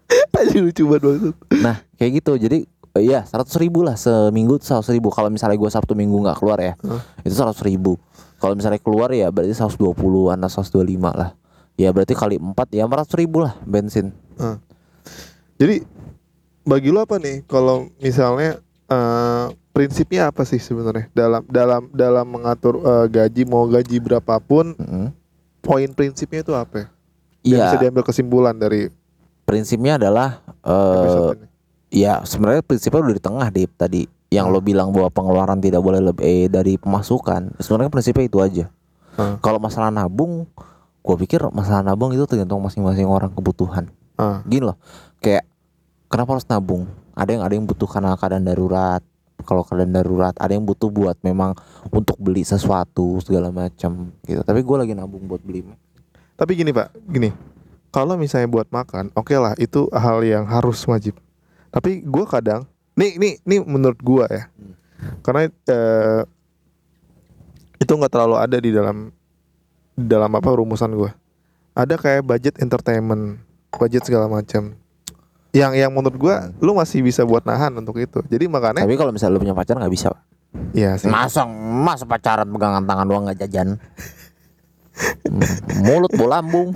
[0.39, 1.36] Aja lucu banget maksud.
[1.62, 2.58] Nah kayak gitu jadi
[2.98, 6.58] eh, ya seratus ribu lah seminggu seratus ribu kalau misalnya gue sabtu minggu nggak keluar
[6.58, 7.02] ya Hah?
[7.22, 8.00] itu seratus ribu
[8.39, 9.93] kalau misalnya keluar ya berarti 120
[10.32, 11.36] an 125 lah
[11.78, 14.56] ya berarti kali empat ya 400 ribu lah bensin Nah.
[15.60, 15.84] Jadi
[16.63, 19.45] bagi lo apa nih kalau misalnya eh,
[19.76, 25.12] prinsipnya apa sih sebenarnya dalam dalam dalam mengatur eh, gaji mau gaji berapapun Mm-mm.
[25.60, 26.76] poin prinsipnya itu apa?
[26.80, 26.88] ya?
[27.43, 28.88] Yang Iya bisa diambil kesimpulan dari
[29.50, 31.48] prinsipnya adalah eh ini.
[31.90, 34.06] ya sebenarnya prinsipnya udah di tengah Dip tadi.
[34.30, 38.66] Yang lo bilang bahwa pengeluaran tidak boleh lebih eh, dari pemasukan sebenarnya prinsipnya itu aja.
[39.20, 39.36] Hmm.
[39.44, 40.48] kalau masalah nabung
[41.04, 43.90] gue pikir masalah nabung itu tergantung masing-masing orang kebutuhan.
[44.16, 44.78] Ah, gini loh
[45.18, 45.50] kayak
[46.08, 46.86] kenapa harus nabung?
[47.18, 49.02] Ada yang ada yang butuh karena keadaan darurat.
[49.44, 51.58] Kalau keadaan darurat ada yang butuh buat memang
[51.90, 54.46] untuk beli sesuatu segala macam gitu.
[54.46, 55.66] Tapi gue lagi nabung buat beli.
[56.38, 57.34] Tapi gini pak, gini
[57.89, 61.17] kalau misalnya buat makan, oke lah itu hal yang harus wajib.
[61.69, 64.43] Tapi gua kadang, nih nih nih menurut gua ya,
[65.25, 66.21] karena eh,
[67.82, 69.10] itu nggak terlalu ada di dalam
[69.97, 71.12] di dalam apa rumusan gua.
[71.73, 73.41] Ada kayak budget entertainment,
[73.73, 74.78] budget segala macam.
[75.49, 78.21] Yang yang menurut gua lu masih bisa buat nahan untuk itu.
[78.30, 80.13] Jadi makanya tapi kalau misalnya lo punya pacar nggak bisa.
[80.73, 81.06] Iya sih.
[81.06, 83.78] masa masa pacaran pegangan tangan doang nggak jajan
[85.80, 86.72] mulut bola lambung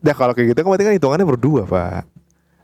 [0.00, 2.08] Nah kalau kayak gitu kan berarti kan hitungannya berdua pak.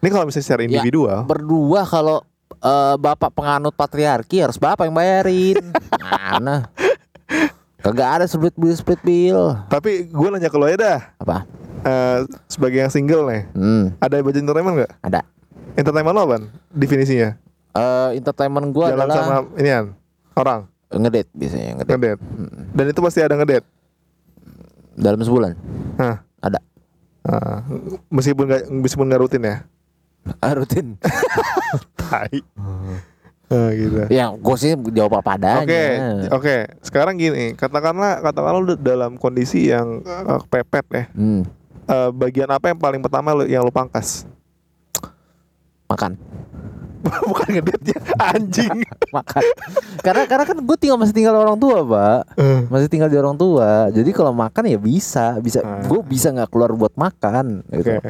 [0.01, 0.69] Ini kalau misalnya secara Ya.
[0.73, 2.25] individual, berdua kalau
[2.57, 5.61] eh, bapak penganut patriarki harus bapak yang bayarin
[6.01, 6.71] mana
[7.77, 11.01] kagak ada split bill split bill tapi gue nanya ke lo ya dah.
[11.21, 11.45] apa
[11.85, 14.93] eh, sebagai yang single nih, hmm, ada budget entertainment nggak?
[15.05, 15.21] ada
[15.77, 16.37] Entertainment lo apa?
[16.73, 17.37] Definisinya?
[17.77, 19.93] Eh, entertainment Jalan adalah sama inian
[20.33, 22.21] orang ngedate biasanya ngedate ngedate.
[22.25, 22.63] Hmm.
[22.73, 23.67] Dan itu pasti ada ngedate.
[24.97, 25.53] Dalam sebulan
[25.97, 26.25] Hah.
[26.41, 26.59] ada
[27.23, 27.59] Ah,
[28.07, 29.57] meskipun nggak meskipun nggak rutin ya.
[30.39, 30.95] Ah, rutin
[31.99, 32.39] Tai.
[33.47, 34.07] Ah, gitu.
[34.09, 35.83] ya gue sih jawab apa adanya Oke,
[36.31, 36.57] oke.
[36.81, 41.05] Sekarang gini, katakanlah katakanlah lu dalam kondisi yang eh, pepet ya.
[41.11, 41.43] hmm,
[41.85, 44.23] Eh, bagian apa yang paling pertama lu, yang lu pangkas?
[45.87, 46.19] makan
[47.31, 48.83] Bukan ngedate ya, anjing.
[49.16, 49.42] makan.
[50.03, 52.21] Karena karena kan gue tinggal masih tinggal orang tua pak.
[52.38, 53.88] Eh, masih tinggal di orang tua.
[53.90, 55.62] Jadi kalau makan ya bisa bisa.
[55.62, 55.83] Ah.
[55.85, 58.01] gue bisa nggak keluar buat makan gitu.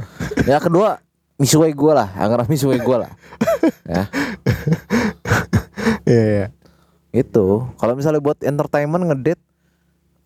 [0.49, 1.01] Ya kedua
[1.37, 2.09] misuai gue lah.
[2.17, 3.13] Anggap misuai gue lah.
[3.87, 4.07] Ya.
[6.07, 6.47] Iya, iya.
[7.11, 7.47] itu.
[7.79, 9.43] Kalau misalnya buat entertainment ngedate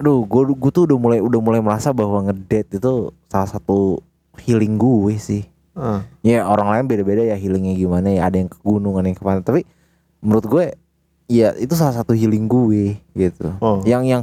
[0.00, 4.00] aduh gue gue tuh udah mulai udah mulai merasa bahwa ngedate itu salah satu
[4.40, 8.58] healing gue sih Ah, ya orang lain beda-beda ya healingnya gimana ya ada yang ke
[8.60, 9.60] gunung ada yang ke pantai tapi
[10.18, 10.64] menurut gue
[11.26, 13.78] ya itu salah satu healing gue gitu Oh.
[13.86, 14.22] yang yang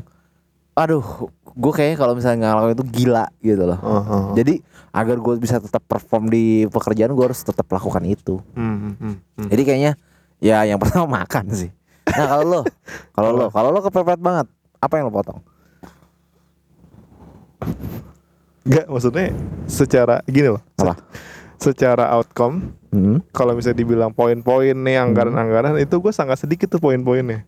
[0.74, 1.02] aduh
[1.48, 4.36] gue kayaknya kalau misalnya ngalamin itu gila gitu loh ah.
[4.36, 4.60] jadi
[4.92, 9.16] agar gue bisa tetap perform di pekerjaan gue harus tetap lakukan itu Hmm, hmm, hmm,
[9.40, 9.48] hmm.
[9.50, 9.92] jadi kayaknya
[10.38, 11.72] ya yang pertama makan sih
[12.06, 12.62] nah kalau lo
[13.12, 14.46] kalau lo kalau lo kepepet banget
[14.78, 15.40] apa yang lo potong
[18.62, 19.32] Enggak, maksudnya
[19.66, 20.62] secara gini loh.
[20.76, 21.00] Apa?
[21.58, 23.34] Secara outcome, hmm.
[23.34, 27.46] kalau misalnya dibilang poin-poin nih anggaran-anggaran itu gue sangat sedikit tuh poin-poinnya.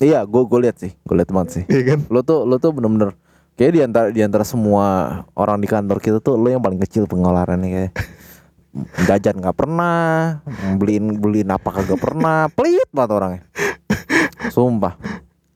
[0.00, 1.64] Iya, gue gue lihat sih, gue lihat banget sih.
[1.68, 1.98] Iya kan?
[2.08, 3.12] Lo tuh lo tuh bener-bener
[3.60, 7.04] kayak di antara di antara semua orang di kantor kita tuh lo yang paling kecil
[7.04, 7.92] pengeluarannya kayak
[9.04, 10.40] jajan nggak pernah,
[10.80, 13.42] beliin beliin apa kagak pernah, pelit banget orangnya.
[14.48, 14.96] Sumpah.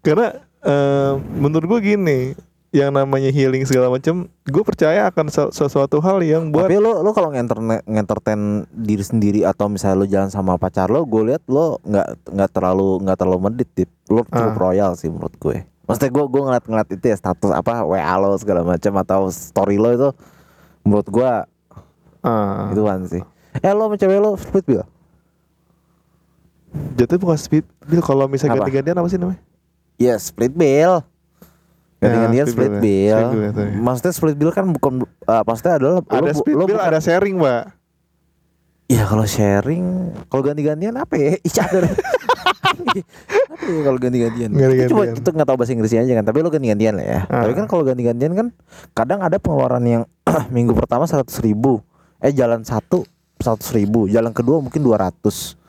[0.05, 2.37] Karena eh, menurut gue gini,
[2.75, 7.07] yang namanya healing segala macam, gue percaya akan se- sesuatu hal yang buat Tapi lo
[7.07, 7.55] lo kalau ngenter
[7.87, 12.51] ngentertain diri sendiri atau misalnya lo jalan sama pacar lo, gue lihat lo nggak nggak
[12.51, 13.71] terlalu nggak terlalu medit.
[14.11, 14.59] Lo cukup Ah.
[14.59, 15.63] royal sih menurut gue.
[15.87, 19.79] Maksudnya gue gue ngeliat ngeliat itu ya status apa WA lo segala macam atau story
[19.79, 20.09] lo itu
[20.83, 21.31] menurut gue
[22.21, 23.23] ah, ituan sih.
[23.55, 24.85] Eh lo sama cewek lo split bill?
[26.99, 29.39] jatuh bukan speed bill kalau misalnya ganti-gantian apa sih namanya?
[29.95, 31.07] Ya split bill.
[32.05, 33.17] Ganti-gantian Ya, split split bill bill.
[33.17, 33.81] Split bill ya.
[33.81, 34.93] Maksudnya split bill kan bukan
[35.25, 37.65] uh, maksudnya adalah Ada lo, speed lo bill, bukan- ada sharing, Mbak.
[38.85, 41.41] Ya kalau sharing, kalau ganti-gantian apa ya?
[41.41, 41.89] Each other.
[43.55, 44.53] apa ya kalau ganti-gantian?
[44.53, 46.25] Kita cuma kita nggak tahu bahasa Inggrisnya aja kan.
[46.29, 47.21] Tapi lo ganti-gantian lah ya.
[47.33, 47.49] Ah.
[47.49, 48.47] Tapi kan kalau ganti-gantian kan
[48.93, 50.03] kadang ada pengeluaran yang
[50.55, 51.81] minggu pertama seratus ribu,
[52.21, 53.09] eh jalan satu
[53.41, 55.65] seratus ribu, jalan kedua mungkin 200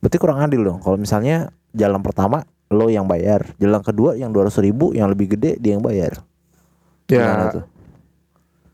[0.00, 0.78] Berarti kurang adil dong.
[0.82, 2.44] Kalau misalnya jalan pertama
[2.76, 6.20] lo yang bayar, jalan kedua yang 200 ribu, yang lebih gede dia yang bayar.
[7.08, 7.64] Ya, tuh?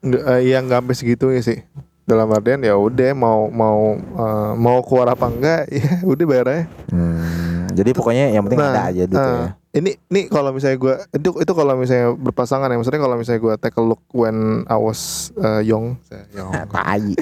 [0.02, 1.62] nggak- eh, yang nggak sampai segitu ya sih.
[2.02, 6.64] Dalam artian ya udah mau mau eh, mau keluar apa enggak ya udah bayar aja.
[6.90, 9.62] Hmm, jadi pokoknya yang penting ada aja gitu nah, ya.
[9.72, 13.54] Ini ini kalau misalnya gue itu itu kalau misalnya berpasangan ya maksudnya kalau misalnya gue
[13.56, 15.96] take a look when I was uh, young,
[16.36, 16.52] young.
[16.68, 17.16] Tai.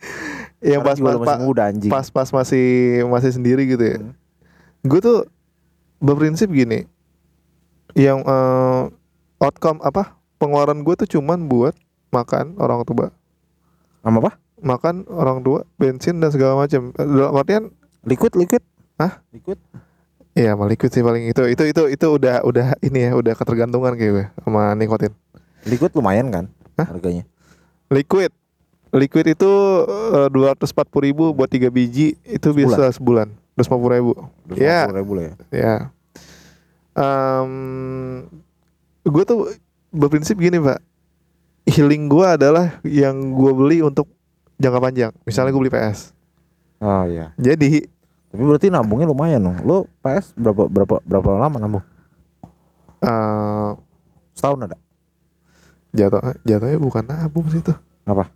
[0.70, 1.92] yang pas pas, pas, muda anjing.
[1.92, 3.98] pas pas masih masih sendiri gitu ya.
[4.00, 4.12] Hmm.
[4.86, 5.28] Gue tuh
[6.00, 6.88] berprinsip gini,
[7.94, 8.82] yang eh,
[9.38, 11.76] outcome apa pengeluaran gue tuh cuman buat
[12.10, 13.14] makan orang tua,
[14.02, 14.40] Sama apa?
[14.60, 16.92] makan orang tua, bensin dan segala macam.
[16.96, 17.64] Dalam artian
[18.00, 18.64] Liquid, liquid.
[18.96, 19.20] Hah?
[19.32, 19.60] Liquid.
[20.32, 23.92] Iya, sama liquid sih paling itu itu itu itu udah udah ini ya udah ketergantungan
[23.98, 25.12] kayak gue sama nikotin.
[25.68, 26.44] Liquid lumayan kan
[26.78, 26.86] Hah?
[26.86, 27.26] harganya.
[27.90, 28.30] Liquid,
[28.94, 29.52] liquid itu
[30.30, 33.34] dua ratus empat puluh ribu buat tiga biji itu bisa sebulan,
[33.68, 34.12] dua puluh ribu.
[34.56, 34.88] Ya.
[34.88, 35.34] ribu lah ya.
[35.52, 35.76] Ya.
[36.96, 37.52] Em,
[39.04, 39.52] gue tuh
[39.90, 40.78] berprinsip gini pak,
[41.66, 44.08] healing gue adalah yang gue beli untuk
[44.56, 45.12] jangka panjang.
[45.26, 46.12] Misalnya gue beli PS.
[46.80, 47.32] Oh iya.
[47.36, 47.84] Jadi
[48.30, 49.58] Tapi berarti nabungnya lumayan dong.
[49.66, 51.84] Lo PS berapa berapa berapa lama nabung?
[53.02, 53.70] eh
[54.38, 54.78] Setahun ada?
[55.90, 57.74] jatuh jatuhnya bukan nabung sih itu.
[58.06, 58.30] Apa?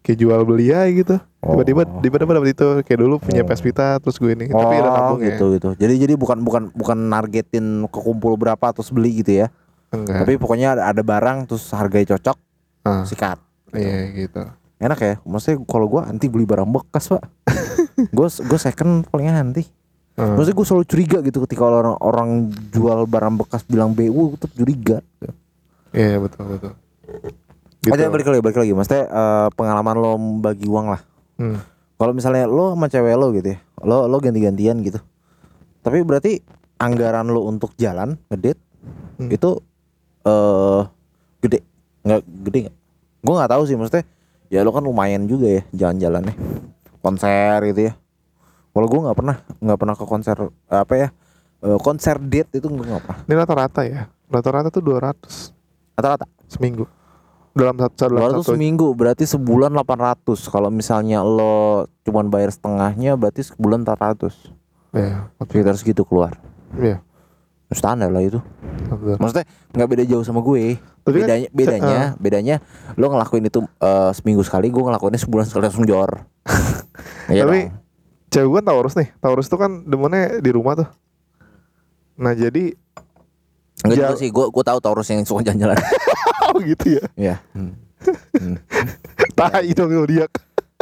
[0.00, 1.16] Kayak jual beli aja gitu.
[1.44, 1.56] Oh.
[1.56, 3.48] Tiba-tiba tiba-tiba dapet itu kayak dulu punya Oh.
[3.48, 4.48] PS Vita terus gue ini.
[4.48, 5.68] Tapi ada nabung gitu gitu.
[5.76, 9.48] Jadi jadi bukan bukan bukan nargetin kekumpul berapa terus beli gitu ya.
[9.48, 9.96] ya.
[9.96, 10.24] Enggak.
[10.24, 12.36] Tapi pokoknya ada, ada barang terus harganya cocok
[12.80, 13.36] Ah, sikat.
[13.70, 13.76] Gitu.
[13.76, 14.42] iya gitu.
[14.80, 15.14] Enak ya.
[15.28, 17.22] Maksudnya kalau gua anti beli barang bekas, Pak.
[18.16, 19.68] gue gue second paling anti.
[20.16, 20.32] Ah.
[20.32, 22.28] Maksudnya gue selalu curiga gitu ketika orang orang
[22.72, 25.04] jual barang bekas bilang BU gue tuh curiga.
[25.92, 26.72] Iya betul betul.
[27.80, 27.96] Gitu.
[27.96, 28.72] balik lagi balik lagi.
[28.76, 30.12] Maksudnya eh, pengalaman lo
[30.44, 31.00] bagi uang lah.
[31.40, 31.56] Hmm.
[31.96, 35.00] Kalau misalnya lo sama cewek lo gitu ya, lo lo ganti-gantian gitu.
[35.80, 36.40] Tapi berarti
[36.76, 38.60] anggaran lo untuk jalan ngedate
[39.20, 39.28] Hmm.
[39.28, 39.60] itu
[40.24, 40.80] eh
[41.44, 41.60] gede
[42.00, 42.76] nggak gede nggak?
[43.20, 44.04] Gue nggak tahu sih maksudnya.
[44.48, 46.34] Ya lo kan lumayan juga ya jalan-jalannya,
[47.04, 47.92] konser gitu ya.
[48.72, 50.36] Kalau gue nggak pernah nggak pernah ke konser
[50.72, 51.08] apa ya
[51.60, 53.18] eh, konser date itu gue nggak pernah.
[53.28, 54.08] Ini rata-rata ya.
[54.32, 55.52] Rata-rata tuh 200
[56.00, 56.88] Rata-rata seminggu.
[57.50, 63.14] Dalam satu dalam 200 satu seminggu berarti sebulan 800 Kalau misalnya lo cuman bayar setengahnya
[63.14, 64.54] berarti sebulan 400
[64.90, 65.50] Iya, betul.
[65.52, 66.38] Sekitar segitu keluar
[66.72, 67.02] Iya.
[67.68, 68.38] Standar lah itu
[68.88, 69.14] betul.
[69.16, 72.56] Maksudnya nggak beda jauh sama gue Tapi kan- bedanya bedanya bedanya
[72.94, 76.26] lo ngelakuin itu eh, seminggu sekali gue ngelakuinnya sebulan sekali langsung jor
[77.28, 77.78] Iya Tapi dong.
[78.28, 79.08] cewek gue kan Taurus nih.
[79.16, 80.88] Taurus tuh kan demennya di rumah tuh.
[82.16, 82.74] Nah jadi
[83.80, 85.74] Enggak juga sih gue gue tahu Taurus yang suka jalan-jalan
[86.62, 87.04] gitu ya.
[87.14, 87.74] Iya Hmm.
[88.32, 88.56] Hmm.
[89.38, 90.24] Tai dong lo dia.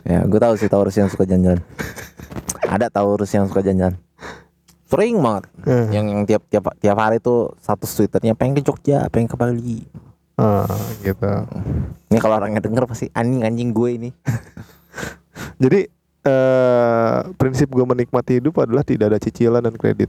[0.07, 1.59] Ya gue tahu sih Taurus yang suka jalan-jalan
[2.63, 3.99] Ada Taurus yang suka jalan-jalan
[4.87, 5.87] Sering banget Eh.
[5.91, 9.85] yang yang tiap tiap tiap hari tuh satu twitternya pengen ke Jogja, pengen ke Bali.
[10.39, 10.65] Ah,
[11.03, 11.29] gitu.
[12.09, 14.11] Ini kalau orangnya denger pasti anjing anjing gue ini.
[15.63, 15.91] Jadi
[16.25, 20.09] eh prinsip gue menikmati hidup adalah tidak ada cicilan dan kredit.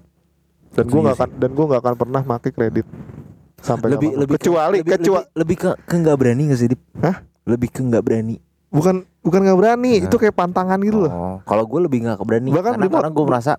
[0.71, 2.85] Dan gue Setuju nggak akan dan gue nggak akan pernah pakai kredit
[3.61, 6.67] sampai lebih lebih ke- kecuali lebih, kecuali lebih, lebih ke ke nggak berani gak sih
[6.67, 6.81] Dip?
[6.97, 7.15] Hah?
[7.43, 8.35] Lebih ke nggak berani.
[8.69, 10.05] bukan bukan nggak berani Nah.
[10.05, 11.09] itu kayak pantangan gitu loh.
[11.09, 13.53] Oh, kalau gue lebih nggak berani Bahkan karena, karena gue merasa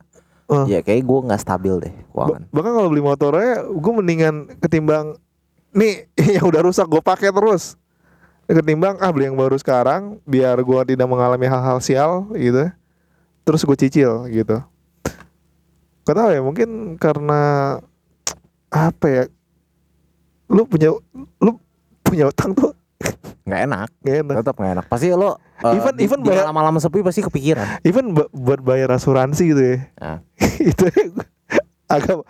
[0.47, 0.65] Eh.
[0.69, 2.43] ya kayak gue nggak stabil deh keuangan.
[2.49, 5.15] bahkan kalau beli motornya gue mendingan ketimbang
[5.71, 7.75] nih yang udah rusak gue pakai terus
[8.45, 12.67] ketimbang ah beli yang baru sekarang biar gue tidak mengalami hal-hal sial gitu
[13.41, 14.59] terus gue cicil gitu
[16.03, 17.79] Gak tau ya mungkin karena
[18.71, 19.23] apa ya?
[20.51, 20.91] Lu punya
[21.39, 21.51] lu
[22.03, 22.75] punya utang tuh
[23.41, 24.35] nggak enak gak enak.
[24.37, 25.35] tetap nggak enak pasti lo uh,
[25.73, 29.77] Even- di, even bayar- malam-malam sepi pasti kepikiran Even bu- buat bayar asuransi gitu ya.
[29.97, 30.19] Ah.
[30.61, 30.85] itu
[31.87, 32.23] agak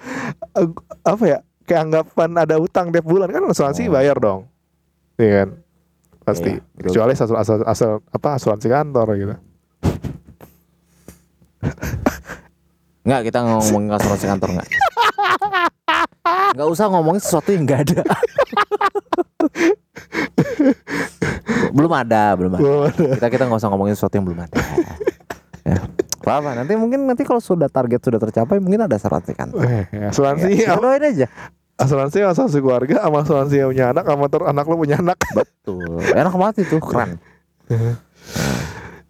[0.54, 1.38] ag- apa ya?
[1.62, 3.92] Kayak anggapan ada utang tiap bulan kan asuransi Oh.
[3.92, 4.40] bayar dong.
[5.16, 5.48] Iya kan?
[6.22, 6.52] Pasti.
[6.54, 6.86] Iya.
[6.86, 9.34] Kecuali asal, asal, asal apa asuransi kantor gitu.
[13.00, 14.68] nggak kita ngomongin asuransi kantor nggak
[16.26, 18.02] nggak usah ngomongin sesuatu yang nggak ada.
[21.70, 22.62] Belum ada belum ada.
[22.62, 23.04] Belum ada.
[23.16, 24.58] kita kita nggak usah ngomongin sesuatu yang belum ada.
[25.60, 25.76] Ya.
[26.20, 29.84] apa apa nanti mungkin nanti kalau sudah target sudah tercapai mungkin ada asuransi kantor Eh,
[30.12, 31.26] asuransi ya, kita doain aja.
[31.80, 35.16] Asuransi asuransi keluarga sama asuransi yang punya anak sama ter anak lu punya anak.
[35.32, 36.00] betul.
[36.12, 37.16] Enak banget itu keren.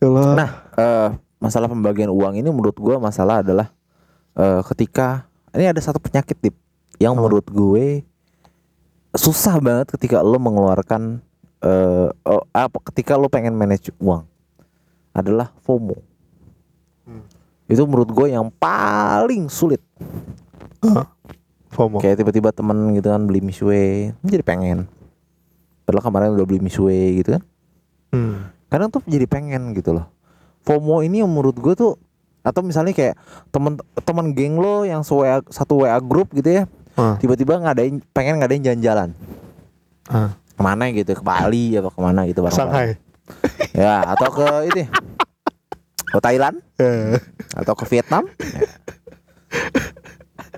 [0.01, 0.33] Yalah.
[0.38, 1.09] Nah, eh,
[1.42, 3.75] masalah pembagian uang ini menurut gua masalah adalah
[4.38, 6.55] eh, ketika ini ada satu penyakit tip
[7.01, 7.25] yang Oh.
[7.25, 8.05] menurut gue
[9.17, 11.19] susah banget ketika lo mengeluarkan
[11.61, 14.25] eh oh, apa ketika lo pengen manage uang
[15.11, 15.99] adalah FOMO.
[17.09, 17.27] Hmm.
[17.67, 19.83] Itu menurut gue yang paling sulit.
[21.75, 21.99] FOMO.
[21.99, 24.87] Kayak tiba-tiba temen gitu kan beli misue, jadi pengen.
[25.85, 27.43] Padahal kemarin udah beli misue gitu kan.
[28.11, 28.51] Hmm.
[28.67, 30.11] kadang tuh jadi pengen gitu loh
[30.67, 31.95] FOMO ini yang menurut gue tuh
[32.43, 33.15] atau misalnya kayak
[33.55, 36.65] temen temen geng lo yang satu WA grup gitu ya
[36.98, 37.14] Ah.
[37.18, 39.11] tiba-tiba ngadain pengen ngadain jalan-jalan.
[40.11, 40.35] Ah.
[40.37, 41.12] ke mana gitu?
[41.16, 42.88] Ke Bali apa ke mana gitu bareng Shanghai.
[43.76, 44.85] ya atau ke ini?
[46.11, 46.57] Ke Thailand?
[46.83, 47.14] Eh,
[47.55, 48.26] atau ke Vietnam?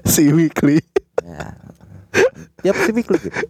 [0.08, 0.80] Si Weekly.
[1.20, 1.54] ya.
[2.62, 3.40] Ya Pacific League gitu.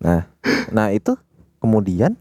[0.00, 0.24] nah
[0.72, 1.12] nah itu
[1.60, 2.16] kemudian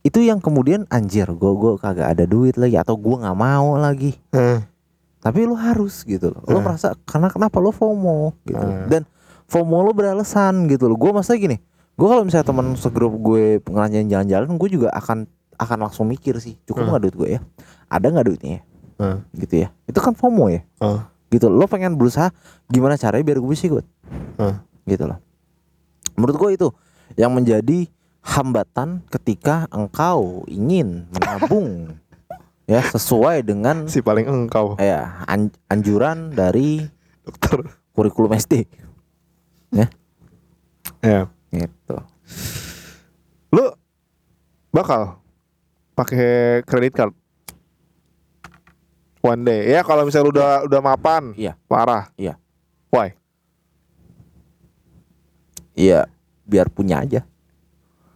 [0.00, 4.14] itu yang kemudian anjir gue gue kagak ada duit lagi atau gue nggak mau lagi.
[4.30, 4.62] Eh,
[5.26, 6.38] tapi lu harus gitu loh.
[6.46, 6.62] Lu Eh.
[6.62, 8.38] merasa karena kenapa lu FOMO?
[8.44, 8.86] gitu Eh.
[8.86, 9.02] dan
[9.44, 10.94] FOMO lu beralasan gitu loh.
[10.94, 11.58] Gue masa gini
[11.96, 15.24] gue kalau misalnya teman segrup gue ngerasain jalan-jalan gue juga akan
[15.56, 16.86] akan langsung mikir sih cukup Eh.
[16.86, 17.40] nggak duit gue ya?
[17.88, 18.62] Ada nggak duitnya ya?
[19.34, 19.68] gitu ya.
[19.84, 20.62] Itu kan FOMO ya.
[21.26, 21.48] Gitu.
[21.48, 22.30] Lo pengen berusaha
[22.66, 23.82] gimana caranya biar gue bisa ikut?
[24.84, 25.18] Gitu loh.
[26.14, 26.68] Menurut gue itu
[27.14, 27.88] yang menjadi
[28.22, 31.94] hambatan ketika engkau ingin menabung
[32.66, 36.82] ya sesuai dengan Si paling engkau ya an- anjuran dari
[37.22, 37.62] dokter.
[37.92, 38.66] kurikulum SD
[39.70, 41.26] Ya.
[41.48, 41.96] gitu
[43.48, 43.70] Lu
[44.68, 45.16] bakal
[45.94, 47.14] pakai kredit card
[49.18, 49.66] one day.
[49.66, 51.58] Ya kalau misalnya lu udah udah mapan, Iya.
[51.66, 52.10] parah.
[52.14, 52.38] Iya.
[52.88, 53.14] Why?
[55.74, 56.08] iya
[56.42, 57.20] biar punya aja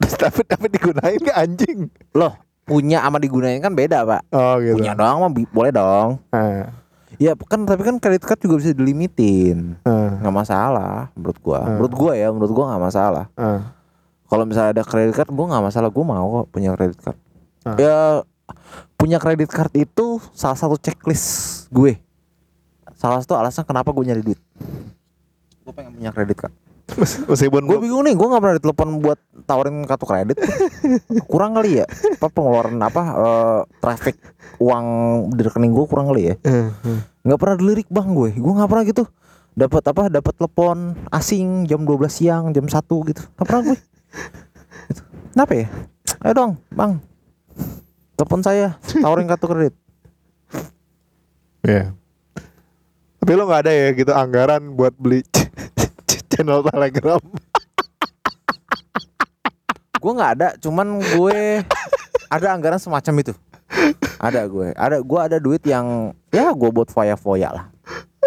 [0.22, 1.92] tapi tapi digunain ke anjing.
[2.12, 2.32] loh
[2.70, 4.22] punya sama digunain kan beda pak.
[4.30, 4.78] Oh gitu.
[4.78, 6.22] punya doang mah boleh dong.
[6.30, 6.62] Eh,
[7.18, 9.74] ya kan tapi kan kredit card juga bisa dilimitin.
[9.82, 11.58] Eh, nggak masalah menurut gua.
[11.66, 11.70] Hmm.
[11.74, 13.26] menurut gua ya menurut gua nggak masalah.
[13.34, 13.60] Eh.
[14.30, 15.88] kalau misalnya ada kredit card gua nggak masalah.
[15.90, 17.18] Gua mau kok punya kredit card.
[17.66, 17.76] Hmm.
[17.76, 18.22] ya
[18.94, 21.98] punya kredit card itu salah satu checklist gue.
[22.94, 24.40] Salah satu alasan kenapa gue nyari duit.
[25.64, 26.54] Gue pengen punya kredit card
[27.30, 30.38] Meskipun gue bingung nih gue nggak pernah ditelepon buat tawarin kartu kredit.
[31.30, 31.86] Kurang kali ya?
[32.18, 34.16] Apa pengeluaran apa eh, traffic
[34.58, 34.86] uang
[35.34, 36.34] di rekening gue kurang kali ya?
[36.44, 37.00] Eh, eh.
[37.24, 38.30] nggak pernah dilirik bang gue.
[38.36, 39.04] Gue nggak pernah gitu.
[39.54, 43.22] Dapat apa dapat telepon asing jam 12 siang jam 1 gitu.
[43.36, 43.78] Nggak pernah gue.
[44.90, 45.02] Gitu.
[45.34, 45.66] kenapa ya?
[46.26, 46.92] Ayo dong bang.
[48.18, 49.74] Telepon saya tawarin kartu kredit.
[51.60, 51.92] Iya.
[53.20, 55.20] Tapi lo nggak ada ya gitu anggaran buat beli
[56.30, 57.20] channel Telegram.
[60.00, 61.60] gue nggak ada cuman gue
[62.32, 63.34] ada anggaran semacam itu
[64.16, 67.66] ada gue ada gue ada duit yang ya gue buat foya foya lah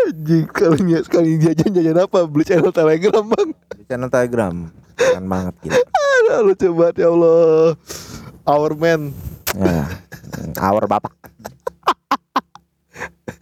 [0.06, 3.50] Anjing sekali sekali jajan jajan apa beli channel Telegram bang.
[3.74, 5.82] di channel telegram keren banget gitu
[6.24, 7.76] Aduh, lucu banget ya Allah.
[8.48, 9.12] Our man.
[9.60, 9.84] ya
[10.58, 11.14] awar bapak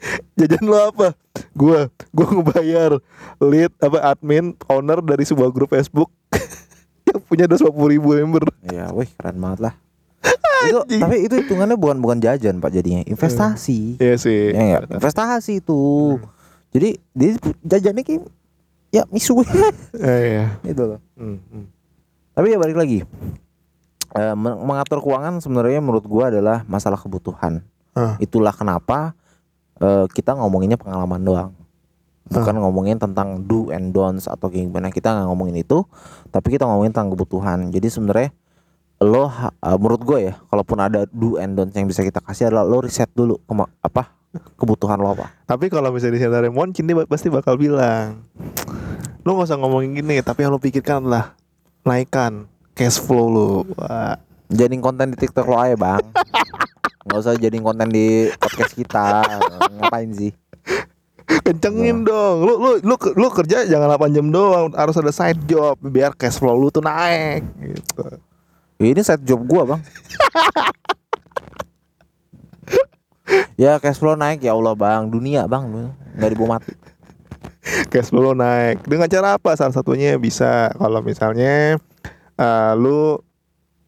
[0.37, 1.13] Jajan lo apa?
[1.53, 2.97] Gua, gua ngebayar
[3.41, 6.09] lead apa admin owner dari sebuah grup Facebook
[7.07, 8.45] yang punya 250 ribu member.
[8.65, 9.73] ya wih keren banget lah.
[10.69, 13.01] Itu tapi itu hitungannya bukan bukan jajan pak jadinya.
[13.09, 13.97] Investasi.
[13.97, 14.15] Iya.
[14.21, 14.53] Sih.
[14.53, 15.81] ya enggak investasi itu.
[16.69, 17.29] Jadi dia
[17.65, 18.29] jajannya kayak
[18.93, 19.41] ya misu.
[19.97, 20.45] Eh, iya.
[20.61, 21.01] itu loh.
[21.17, 21.65] Hmm, hmm.
[22.37, 22.99] tapi ya balik lagi.
[24.13, 27.65] Men- mengatur keuangan sebenarnya menurut gua adalah masalah kebutuhan.
[27.91, 28.15] Ah.
[28.23, 29.11] itulah kenapa
[29.81, 31.51] eh, kita ngomonginnya pengalaman doang.
[32.31, 35.83] Bukan ngomongin tentang do and don'ts atau kayak gimana kita nggak ngomongin itu
[36.31, 37.67] tapi kita ngomongin tentang kebutuhan.
[37.67, 38.29] Jadi sebenarnya
[39.01, 42.63] lo eh, menurut gue ya kalaupun ada do and don'ts yang bisa kita kasih adalah
[42.63, 44.15] lo riset dulu kema- apa
[44.55, 45.27] kebutuhan lo apa.
[45.43, 48.23] Tapi kalau misalnya di sana Remon, Cindy ba- pasti bakal bilang
[49.21, 51.37] lu gak usah ngomongin gini tapi yang lu pikirkan adalah
[51.83, 54.17] naikkan cash flow lu Wah.
[54.49, 56.01] Jadiin konten di TikTok lo aja bang
[57.05, 59.23] nggak usah jadiin konten di podcast kita.
[59.79, 60.31] Ngapain sih?
[61.41, 62.43] Kencengin dong.
[62.43, 64.69] Lu lu lu lu kerja jangan 8 jam doang.
[64.75, 68.05] Harus ada side job biar cash flow lu tuh naik gitu.
[68.81, 69.81] Ini set job gua bang.
[73.55, 74.43] Ya cash flow naik.
[74.43, 75.07] Ya Allah bang.
[75.07, 75.93] Dunia bang.
[76.17, 76.73] Nggak dibawa mati
[77.89, 78.83] cash flow naik.
[78.85, 79.53] Dengan cara apa?
[79.53, 81.77] Salah satunya bisa kalau misalnya
[82.37, 83.21] eh, lu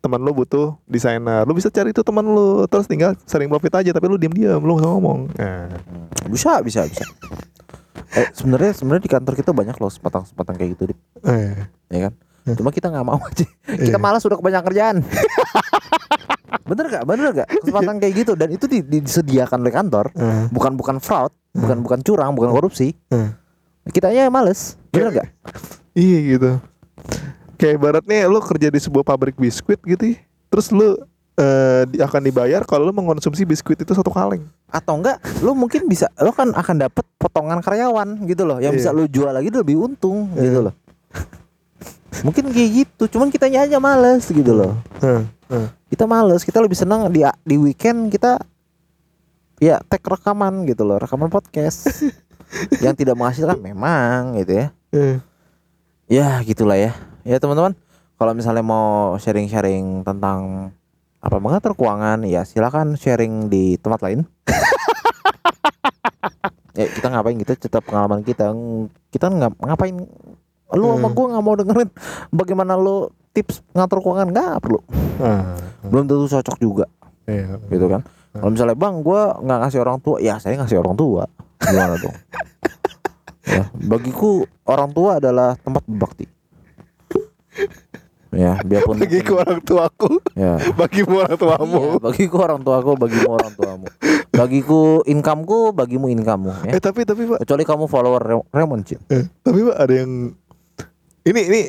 [0.03, 1.47] teman lu butuh desainer.
[1.47, 4.59] Lu bisa cari itu teman lu terus tinggal sering profit aja tapi lu diem diam
[4.59, 5.19] lu nggak ngomong.
[5.33, 5.71] Nah.
[6.27, 7.07] bisa bisa bisa.
[8.11, 10.99] Eh sebenarnya sebenarnya di kantor kita banyak loh sepatang sepatang kayak gitu Dip.
[11.23, 11.55] eh.
[11.87, 12.13] ya kan?
[12.53, 13.47] Cuma kita nggak mau aja.
[13.63, 14.95] Kita malas udah kebanyakan kerjaan.
[16.63, 18.31] Bener gak bener gak kesempatan kayak gitu.
[18.35, 20.05] Dan itu di- disediakan oleh kantor.
[20.15, 20.47] Eh.
[20.47, 22.91] bukan bukan fraud bukan bukan curang bukan korupsi.
[23.07, 23.29] Eh.
[23.87, 24.75] kita aja males.
[24.91, 25.27] Bener gak
[25.95, 26.51] Iya gitu.
[27.63, 30.19] Kayak ibaratnya lu kerja di sebuah pabrik biskuit gitu ya.
[30.49, 30.99] Terus lu
[31.87, 34.43] di- akan dibayar kalau lu mengkonsumsi biskuit itu satu kaleng.
[34.67, 38.89] atau enggak lu mungkin bisa lu kan akan dapat potongan karyawan gitu loh yang bisa
[38.89, 38.97] Iya.
[38.97, 40.73] lu jual lagi lebih untung gitu loh
[42.21, 45.67] mungkin kayak gitu cuman kitanya aja males gitu loh Heeh, heeh.
[45.89, 48.41] kita males kita lebih senang di di weekend kita
[49.57, 52.09] ya tag rekaman gitu loh rekaman podcast
[52.83, 55.17] yang tidak menghasilkan memang gitu ya Eh,
[56.07, 56.93] ya gitulah ya
[57.23, 57.73] ya teman-teman
[58.15, 60.71] kalau misalnya mau sharing-sharing tentang
[61.17, 64.23] apa mengatur keuangan ya silakan sharing di tempat lain.
[66.73, 68.49] Ya kita ngapain kita cerita pengalaman kita.
[69.13, 69.93] Kita nggak ngapain?
[70.73, 71.13] Lu sama Hmm.
[71.13, 71.89] gue nggak mau dengerin.
[72.33, 74.33] Bagaimana lu tips ngatur keuangan?
[74.33, 74.81] Nggak perlu.
[75.21, 75.53] Ah,
[75.85, 76.85] belum tentu cocok juga.
[77.23, 77.61] Iya.
[77.69, 78.01] gitu kan?
[78.33, 81.29] kalau misalnya bang gue nggak ngasih orang tua ya saya ngasih orang tua.
[81.61, 82.17] Gimana dong
[83.53, 86.25] ya bagiku orang tua adalah tempat berbakti
[88.33, 91.81] ya biarpun Bagi ke orang tuaku, ya bagimu orang tuamu.
[91.85, 93.85] Iya, bagiku orang tuaku bagimu orang tuamu
[94.33, 99.29] bagiku incomeku bagimu incomemu ya Eh tapi tapi Pak, kecuali kamu follower Raymond Chin eh,
[99.45, 100.33] tapi Pak ada yang
[101.23, 101.61] ini ini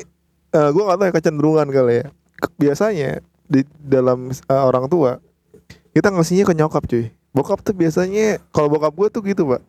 [0.55, 2.05] eh, gua nggak tahu ya kecenderungan kali ya.
[2.59, 3.09] Biasanya
[3.47, 5.21] di dalam eh, orang tua
[5.95, 7.13] kita ngasihnya ke nyokap cuy.
[7.35, 9.61] Bokap tuh biasanya kalau bokap gua tuh gitu Pak.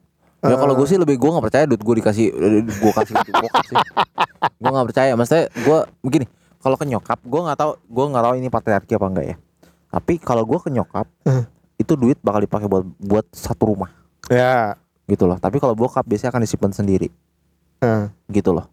[0.43, 2.27] Ya kalau Eh, gue sih lebih gue nggak percaya duit gue dikasih
[2.63, 3.79] gue kasih duit bokap sih.
[4.57, 6.27] Gue nggak percaya maksudnya gue begini
[6.57, 9.37] kalau ke nyokap gue nggak tahu gue nggak tahu ini patriarki apa enggak ya.
[9.89, 11.45] Tapi kalau gue ke nyokap Eh.
[11.77, 13.91] itu duit bakal dipakai buat buat satu rumah.
[14.29, 14.77] Ya.
[15.07, 15.39] gitu loh.
[15.39, 17.09] Tapi kalau bokap biasanya akan disimpan sendiri.
[17.79, 18.67] Eh, gitu loh.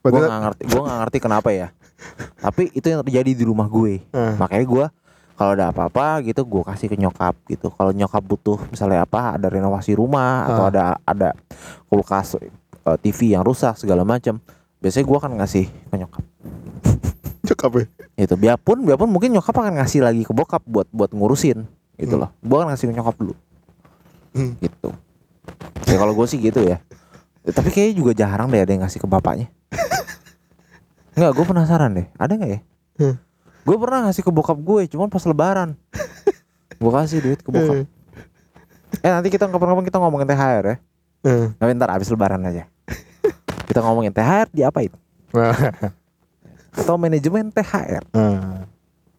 [0.00, 1.68] Gue nggak ngerti gue nggak ngerti kenapa ya.
[2.44, 3.98] Tapi itu yang terjadi di rumah gue.
[4.00, 4.84] Eh, makanya gue
[5.38, 9.46] kalau ada apa-apa gitu gue kasih ke nyokap gitu kalau nyokap butuh misalnya apa ada
[9.46, 10.68] renovasi rumah atau Ah.
[10.68, 11.28] ada ada
[11.86, 12.50] kulkas eh,
[12.98, 14.42] TV yang rusak segala macam
[14.78, 16.24] biasanya gue akan ngasih ke nyokap
[17.46, 17.84] nyokap ya.
[18.18, 21.64] itu biarpun biarpun mungkin nyokap akan ngasih lagi ke bokap buat buat ngurusin
[21.96, 22.26] gitu Hmm.
[22.26, 23.34] loh gue akan ngasih ke nyokap dulu
[24.28, 24.58] Hmm.
[24.58, 24.90] gitu
[25.86, 26.82] ya kalau gue sih gitu ya
[27.40, 29.48] Ya, tapi kayaknya juga jarang deh ada yang ngasih ke bapaknya
[31.16, 32.60] Enggak, gue penasaran deh ada nggak ya
[32.98, 33.14] Hmm.
[33.68, 35.76] Gue pernah ngasih ke bokap gue cuman pas lebaran.
[36.80, 37.84] Gue kasih duit ke bokap.
[37.84, 37.86] Eh.
[39.04, 40.76] Nanti kita kapan-kapan kita ngomongin THR ya.
[41.28, 42.64] Eh, Tapi ntar abis lebaran aja.
[43.68, 44.88] Kita ngomongin THR diapain
[45.28, 45.52] Nah,
[46.80, 48.64] atau manajemen THR eh,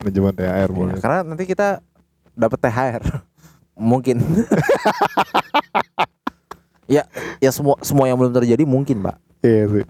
[0.02, 0.98] manajemen THR boleh.
[0.98, 1.86] Ya, karena nanti kita
[2.34, 3.04] dapat THR
[3.78, 4.18] mungkin.
[6.90, 7.06] Ya
[7.38, 9.22] ya semua semua yang belum terjadi mungkin pak.
[9.46, 9.86] Iya sih.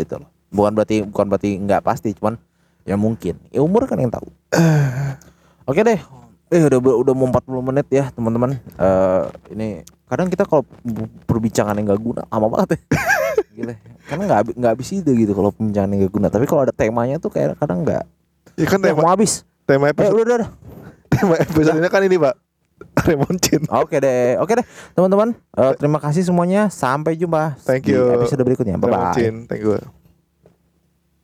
[0.00, 0.32] gitu loh.
[0.48, 2.40] Bukan berarti bukan berarti nggak pasti cuman
[2.88, 4.32] ya mungkin ya umur kan yang tahu
[5.68, 6.00] oke deh
[6.48, 9.22] eh udah udah mau 40 menit ya teman-teman Eh
[9.52, 9.68] ini
[10.08, 10.64] kadang kita kalau
[11.28, 12.80] perbincangan yang gak guna lama banget ya
[13.58, 13.74] Gila.
[14.08, 17.20] karena nggak nggak habis ide gitu kalau perbincangan yang gak guna tapi kalau ada temanya
[17.20, 18.08] tuh kayak kadang nggak
[18.58, 20.50] Ya kan eh, tema mau habis tema eh episode udah udah, udah.
[21.12, 22.34] tema episodenya kan ini Pak.
[23.06, 23.62] Raymond Chin.
[23.70, 25.34] Oke deh, oke deh, teman-teman.
[25.34, 26.70] Eh, terima kasih semuanya.
[26.70, 28.06] Sampai jumpa Thank di you.
[28.18, 28.78] episode berikutnya.
[28.78, 29.14] Bye bye.
[29.14, 29.46] Chin.
[29.46, 29.97] Thank you.